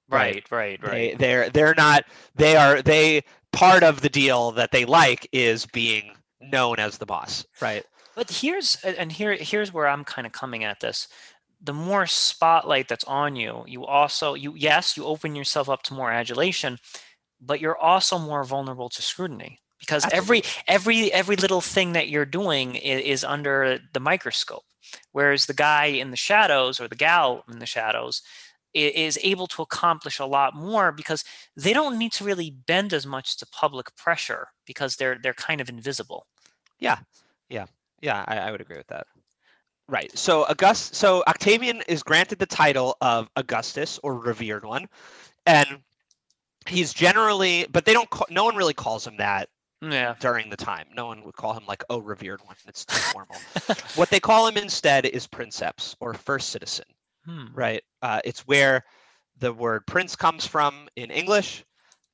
[0.09, 0.83] Right, right, right.
[0.83, 0.91] right.
[0.91, 2.05] They, they're they're not.
[2.35, 3.23] They are they.
[3.51, 7.85] Part of the deal that they like is being known as the boss, right?
[8.13, 11.07] But here's and here here's where I'm kind of coming at this.
[11.65, 15.93] The more spotlight that's on you, you also you yes, you open yourself up to
[15.93, 16.77] more adulation,
[17.41, 20.43] but you're also more vulnerable to scrutiny because Absolutely.
[20.43, 24.63] every every every little thing that you're doing is, is under the microscope.
[25.11, 28.21] Whereas the guy in the shadows or the gal in the shadows
[28.73, 31.23] is able to accomplish a lot more because
[31.55, 35.61] they don't need to really bend as much to public pressure because they're they're kind
[35.61, 36.27] of invisible.
[36.79, 36.99] Yeah,
[37.49, 37.67] yeah.
[38.01, 39.07] Yeah, I, I would agree with that.
[39.87, 40.15] Right.
[40.17, 44.87] So August so Octavian is granted the title of Augustus or revered one.
[45.45, 45.79] And
[46.67, 49.49] he's generally but they don't call, no one really calls him that
[49.81, 50.15] yeah.
[50.19, 50.87] during the time.
[50.95, 52.55] No one would call him like oh revered one.
[52.67, 53.35] It's too formal.
[53.95, 56.85] what they call him instead is princeps or first citizen.
[57.25, 57.45] Hmm.
[57.53, 57.83] Right.
[58.01, 58.83] Uh, it's where
[59.37, 61.63] the word prince comes from in English.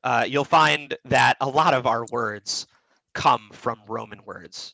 [0.03, 2.67] Uh, you'll find that a lot of our words
[3.13, 4.73] come from Roman words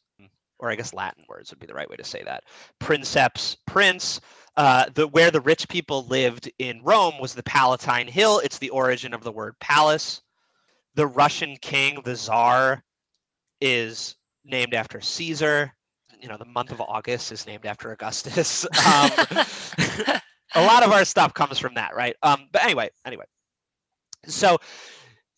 [0.59, 2.43] or I guess Latin words would be the right way to say that.
[2.79, 4.21] Princeps, prince.
[4.55, 8.39] Uh, the where the rich people lived in Rome was the Palatine Hill.
[8.43, 10.21] It's the origin of the word palace.
[10.95, 12.83] The Russian king, the Tsar,
[13.61, 15.71] is named after Caesar.
[16.19, 18.65] You know, the month of August is named after Augustus.
[18.87, 19.11] Um,
[20.55, 22.15] a lot of our stuff comes from that, right?
[22.23, 23.25] Um, but anyway, anyway.
[24.25, 24.57] So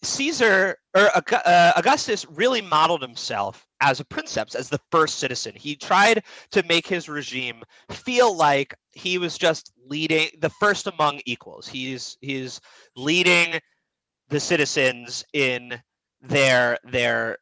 [0.01, 5.53] Caesar or uh, Augustus really modeled himself as a princeps, as the first citizen.
[5.55, 11.21] He tried to make his regime feel like he was just leading the first among
[11.25, 11.67] equals.
[11.67, 12.61] He's he's
[12.95, 13.59] leading
[14.29, 15.81] the citizens in
[16.21, 17.37] their their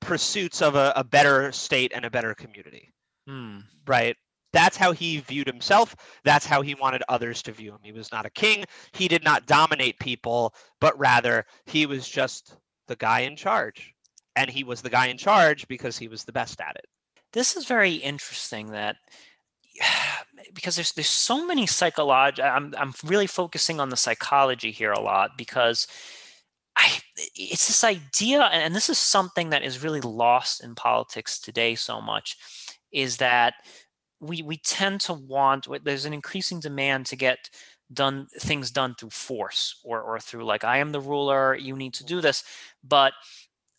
[0.00, 2.92] pursuits of a, a better state and a better community.
[3.28, 3.58] Hmm.
[3.86, 4.16] Right
[4.52, 5.94] that's how he viewed himself.
[6.24, 7.80] That's how he wanted others to view him.
[7.82, 8.64] He was not a king.
[8.92, 12.56] He did not dominate people, but rather he was just
[12.88, 13.94] the guy in charge.
[14.36, 16.86] And he was the guy in charge because he was the best at it.
[17.32, 18.96] This is very interesting that
[20.54, 25.00] because there's there's so many psychology I'm I'm really focusing on the psychology here a
[25.00, 25.86] lot because
[26.76, 26.98] I
[27.34, 32.00] it's this idea and this is something that is really lost in politics today so
[32.00, 32.36] much
[32.92, 33.54] is that
[34.20, 37.50] we we tend to want there's an increasing demand to get
[37.92, 41.94] done things done through force or or through like I am the ruler, you need
[41.94, 42.16] to mm-hmm.
[42.16, 42.44] do this.
[42.84, 43.12] But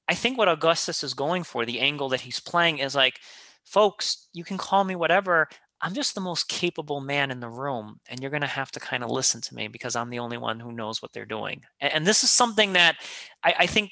[0.07, 3.19] I think what Augustus is going for, the angle that he's playing is like,
[3.63, 5.47] folks, you can call me whatever.
[5.81, 8.79] I'm just the most capable man in the room, and you're going to have to
[8.79, 11.63] kind of listen to me because I'm the only one who knows what they're doing.
[11.79, 12.97] And, and this is something that
[13.43, 13.91] I, I think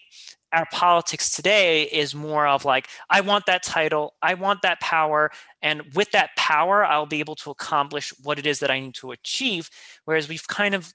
[0.52, 5.30] our politics today is more of like i want that title i want that power
[5.62, 8.96] and with that power i'll be able to accomplish what it is that i need
[8.96, 9.70] to achieve.
[10.06, 10.94] Whereas we've kind of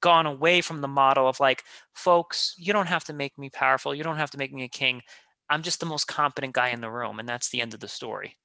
[0.00, 3.94] gone away from the model of like folks you don't have to make me powerful
[3.94, 5.02] you don't have to make me a king.
[5.50, 7.88] I'm just the most competent guy in the room and that's the end of the
[7.88, 8.36] story.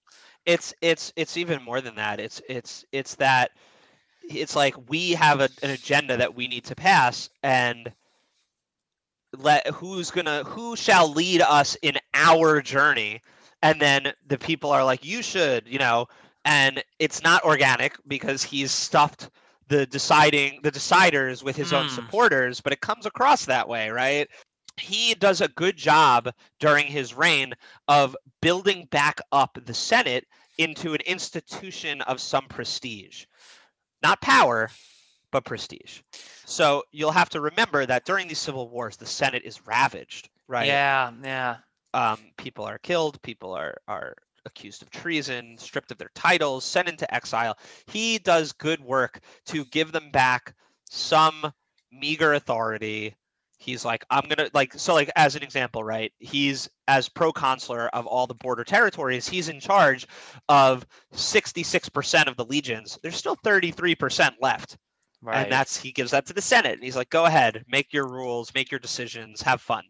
[0.46, 2.20] It's it's it's even more than that.
[2.20, 3.52] It's it's it's that
[4.30, 7.92] it's like we have a, an agenda that we need to pass and
[9.38, 13.22] let who's gonna who shall lead us in our journey
[13.62, 16.08] and then the people are like you should you know
[16.46, 19.30] and it's not organic because he's stuffed
[19.68, 21.78] the deciding the deciders with his mm.
[21.78, 21.96] own hmm.
[21.96, 24.28] supporters but it comes across that way right
[24.78, 27.54] he does a good job during his reign
[27.88, 30.26] of building back up the senate
[30.58, 33.26] into an institution of some prestige
[34.02, 34.70] not power
[35.32, 36.02] but prestige.
[36.46, 40.68] So you'll have to remember that during these civil wars, the Senate is ravaged, right?
[40.68, 41.58] Yeah, yeah.
[41.94, 43.22] Um, people are killed.
[43.22, 44.16] People are are
[44.46, 47.58] accused of treason, stripped of their titles, sent into exile.
[47.88, 50.56] He does good work to give them back
[50.90, 51.52] some
[51.92, 53.16] meager authority
[53.60, 56.14] He's like, I'm gonna like so like as an example, right?
[56.20, 60.08] He's as proconsular of all the border territories, he's in charge
[60.48, 62.98] of 66% of the legions.
[63.04, 64.78] There's still 33% left.
[65.22, 65.44] Right.
[65.44, 66.74] And that's he gives that to the Senate.
[66.74, 69.84] And he's like, go ahead, make your rules, make your decisions, have fun.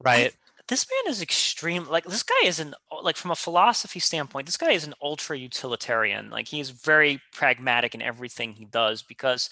[0.00, 0.34] Right.
[0.68, 4.56] this man is extreme like this guy is an like from a philosophy standpoint this
[4.56, 9.50] guy is an ultra utilitarian like he's very pragmatic in everything he does because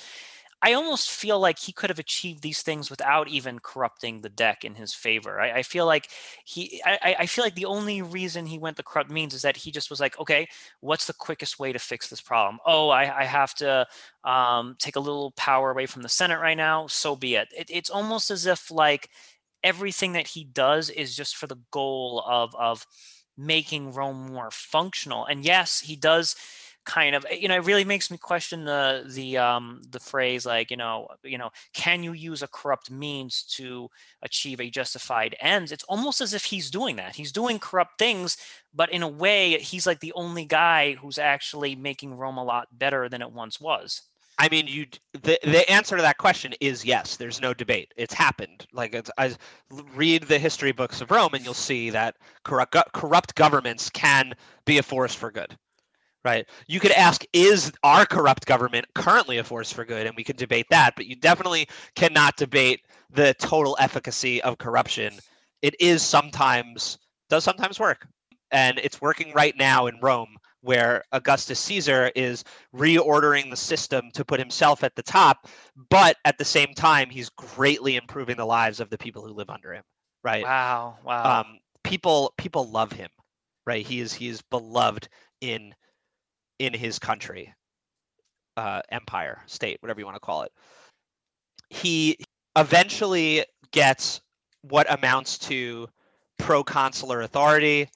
[0.65, 4.65] I almost feel like he could have achieved these things without even corrupting the deck
[4.65, 5.39] in his favor.
[5.39, 6.09] I, I feel like
[6.47, 9.59] he, I, I, feel like the only reason he went the corrupt means is that
[9.59, 10.49] he just was like, okay,
[10.81, 12.61] what's the quickest way to fix this problem?
[12.65, 13.87] Oh, I, I have to
[14.25, 16.87] um, take a little power away from the Senate right now.
[16.87, 17.49] So be it.
[17.55, 17.69] it.
[17.71, 19.11] It's almost as if like
[19.63, 22.87] everything that he does is just for the goal of of
[23.37, 25.27] making Rome more functional.
[25.27, 26.37] And yes, he does
[26.85, 30.71] kind of you know it really makes me question the the um the phrase like
[30.71, 33.89] you know you know can you use a corrupt means to
[34.23, 38.37] achieve a justified ends it's almost as if he's doing that he's doing corrupt things
[38.75, 42.69] but in a way he's like the only guy who's actually making rome a lot
[42.73, 44.03] better than it once was
[44.37, 47.17] I mean, you the the answer to that question is yes.
[47.17, 47.95] There's no debate.
[47.97, 48.67] It's happened.
[48.73, 49.33] Like it's, I
[49.95, 54.79] read the history books of Rome, and you'll see that corrupt corrupt governments can be
[54.79, 55.57] a force for good
[56.25, 56.49] right?
[56.67, 60.07] You could ask, is our corrupt government currently a force for good?
[60.07, 65.15] And we could debate that, but you definitely cannot debate the total efficacy of corruption.
[65.63, 66.99] It is sometimes,
[67.29, 68.07] does sometimes work.
[68.51, 72.43] And it's working right now in Rome, where Augustus Caesar is
[72.75, 75.47] reordering the system to put himself at the top,
[75.91, 79.51] but at the same time, he's greatly improving the lives of the people who live
[79.51, 79.83] under him,
[80.23, 80.43] right?
[80.45, 81.41] Wow, wow.
[81.41, 83.11] Um, people people love him,
[83.67, 83.87] right?
[83.87, 85.09] He is he is beloved
[85.43, 85.75] in
[86.59, 87.55] in his country,
[88.57, 90.53] uh, empire, state, whatever you want to call it.
[91.71, 92.19] He
[92.57, 94.21] eventually gets
[94.63, 95.89] what amounts to
[96.39, 97.89] proconsular authority,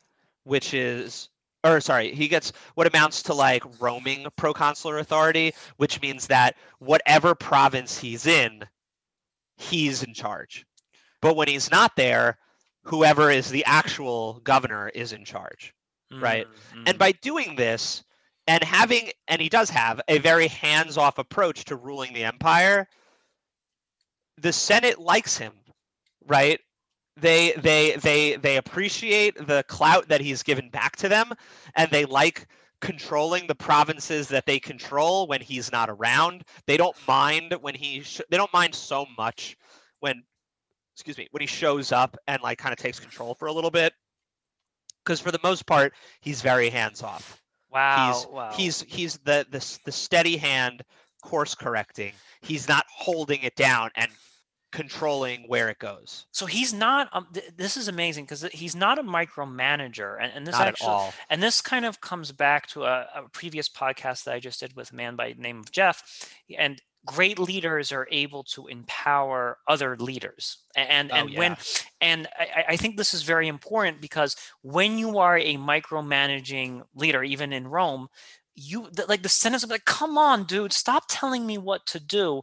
[0.45, 1.29] which is
[1.65, 7.35] or sorry, he gets what amounts to like roaming proconsular authority, which means that whatever
[7.35, 8.65] province he's in,
[9.57, 10.65] he's in charge.
[11.21, 12.39] But when he's not there,
[12.85, 15.75] whoever is the actual governor is in charge,
[16.13, 16.23] mm-hmm.
[16.23, 16.47] right?
[16.73, 16.99] And mm-hmm.
[16.99, 18.05] by doing this,
[18.49, 22.89] and having and he does have a very hands-off approach to ruling the empire.
[24.39, 25.53] The senate likes him
[26.29, 26.61] right?
[27.17, 31.33] They they they they appreciate the clout that he's given back to them
[31.75, 32.47] and they like
[32.81, 36.45] controlling the provinces that they control when he's not around.
[36.67, 39.57] They don't mind when he sh- they don't mind so much
[39.99, 40.23] when
[40.95, 43.71] excuse me when he shows up and like kind of takes control for a little
[43.71, 43.93] bit.
[45.05, 48.13] Because for the most part he's very hands off Wow.
[48.13, 48.51] He's wow.
[48.53, 50.83] he's he's the the the steady hand
[51.23, 52.13] course correcting.
[52.41, 54.11] He's not holding it down and
[54.71, 56.27] controlling where it goes.
[56.31, 57.09] So he's not.
[57.13, 60.89] Um, th- this is amazing because he's not a micromanager, and, and this not actually,
[60.89, 61.15] at all.
[61.31, 64.77] and this kind of comes back to a, a, previous podcast that I just did
[64.77, 66.03] with a man by the name of Jeff,
[66.57, 71.39] and great leaders are able to empower other leaders and oh, and yeah.
[71.39, 71.57] when
[72.01, 77.23] and I, I, think this is very important because when you are a micromanaging leader
[77.23, 78.09] even in rome
[78.55, 82.43] you like the sentence of like come on dude stop telling me what to do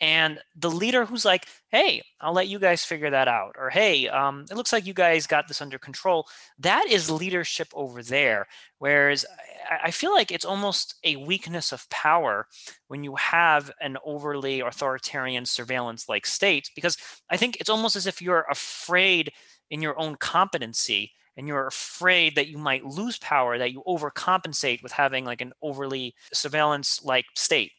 [0.00, 4.08] and the leader who's like hey i'll let you guys figure that out or hey
[4.08, 6.26] um, it looks like you guys got this under control.
[6.58, 8.46] That is leadership over there
[8.78, 9.24] whereas
[9.70, 12.46] I, feel like it's almost a weakness of power
[12.88, 16.96] when you have an overly authoritarian surveillance like state because
[17.30, 19.32] i think it's almost as if you're afraid
[19.70, 24.82] in your own competency and you're afraid that you might lose power that you overcompensate
[24.82, 27.72] with having like an overly surveillance like state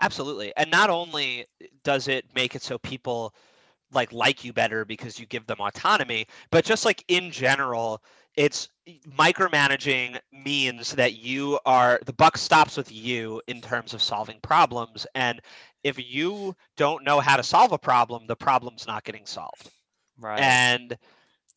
[0.00, 0.52] Absolutely.
[0.56, 3.34] And not only eh, does it make it so people
[3.92, 8.02] like like you better because you give them autonomy, but just like in general,
[8.36, 14.02] it's eh, micromanaging means that you are the buck stops with you in terms of
[14.02, 15.40] solving problems and
[15.84, 19.70] if you don't know how to solve a problem, the problem's not getting solved.
[20.18, 20.40] Right.
[20.40, 20.96] And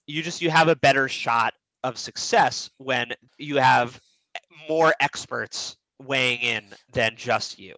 [0.05, 3.99] you just you have a better shot of success when you have
[4.35, 7.75] eh, more experts weighing in than just you.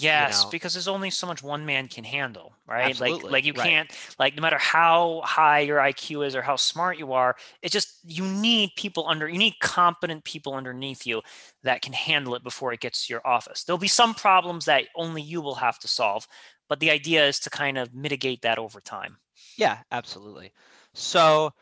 [0.00, 0.50] Yes, you know?
[0.50, 2.90] because there's only so much one man can handle, right?
[2.90, 3.24] Absolutely.
[3.24, 3.68] Like like you right.
[3.68, 7.72] can't like no matter how high your IQ is or how smart you are, it's
[7.72, 11.22] just you need people under you need competent people underneath you
[11.62, 13.64] that can handle it before it gets to your office.
[13.64, 16.26] There'll be some problems that only you will have to solve,
[16.68, 19.16] but the idea is to kind of mitigate that over time.
[19.56, 20.52] Yeah, absolutely.
[20.94, 21.52] So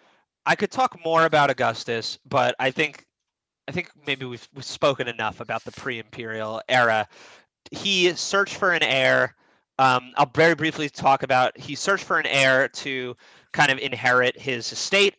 [0.45, 3.05] I could talk more about Augustus, but I think
[3.69, 7.09] I think maybe we've, we've spoken enough about the pre-imperial era
[7.71, 9.35] he searched for an heir.
[9.79, 13.17] Um, I'll very briefly talk about he searched for an heir to
[13.53, 15.17] kind of inherit his estate,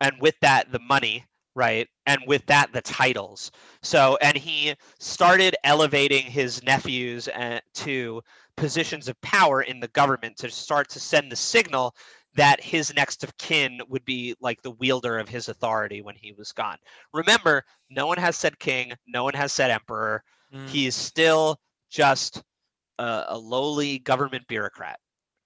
[0.00, 1.24] and with that, the money,
[1.54, 1.88] right?
[2.06, 3.50] And with that, the titles.
[3.82, 8.22] So, and he started elevating his nephews uh, to
[8.56, 11.94] positions of power in the government to start to send the signal
[12.36, 16.32] that his next of kin would be like the wielder of his authority when he
[16.32, 16.76] was gone.
[17.12, 20.22] Remember, no one has said king, no one has said emperor.
[20.54, 20.68] Mm.
[20.68, 21.58] He is still
[21.90, 22.42] just
[22.98, 24.98] a, a, lowly government bureaucrat.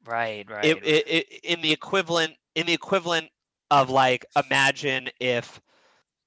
[0.05, 0.65] Right, right.
[0.65, 3.29] It, it, it, in the equivalent, in the equivalent
[3.71, 5.61] of like, imagine if,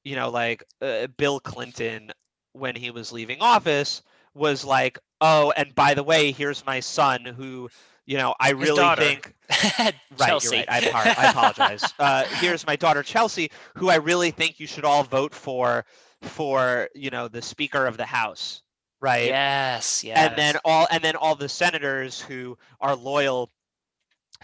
[0.04, 2.12] you know, like uh, Bill Clinton
[2.54, 4.02] when he was leaving office
[4.34, 7.70] was like, oh, and by the way, here's my son who
[8.06, 9.34] you know, I really think.
[9.80, 10.58] right, Chelsea.
[10.58, 10.96] you're right.
[10.96, 11.84] I, I apologize.
[12.00, 15.86] uh, here's my daughter Chelsea, who I really think you should all vote for,
[16.22, 18.62] for you know the Speaker of the House,
[19.04, 19.28] right?
[19.28, 20.18] Yes, yes.
[20.18, 23.52] And then all, and then all the senators who are loyal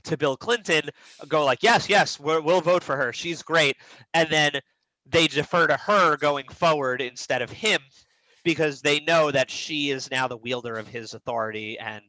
[0.04, 0.90] to Bill Clinton
[1.28, 3.14] go like, yes, yes, we will vote for her.
[3.14, 3.78] She's great,
[4.14, 4.52] and then
[5.06, 7.80] they defer to her going forward instead of him
[8.44, 12.04] because they know that she is now the wielder of his authority and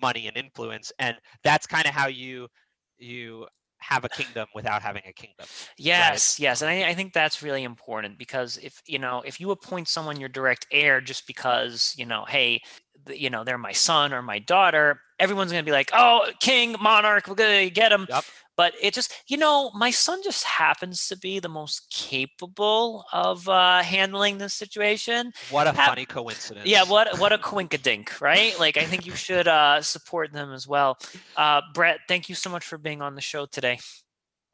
[0.00, 1.14] money and influence and
[1.44, 2.48] that's kind of how you
[2.96, 3.46] you
[3.80, 6.44] have a kingdom without having a kingdom yes right?
[6.44, 9.88] yes and I, I, think that's really important because if you know if you appoint
[9.88, 12.60] someone your direct heir just because you know hey
[13.08, 16.76] you know they're my son or my daughter everyone's going to be like oh king
[16.80, 18.24] monarch we're going to get him yep
[18.56, 23.48] but it just you know my son just happens to be the most capable of
[23.48, 25.32] uh, handling this situation.
[25.50, 26.66] What a funny coincidence.
[26.66, 28.58] yeah what what a coinkadink right?
[28.58, 30.98] Like i think you should uh, support them as well.
[31.36, 33.78] Uh, brett thank you so much for being on the show today.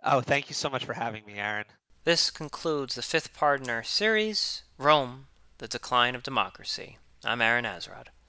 [0.05, 1.65] Oh thank you so much for having me aaron.
[2.05, 5.27] This concludes the fifth part in our series rome
[5.59, 6.99] the decline of democracy.
[7.25, 8.09] I'm aaron azrod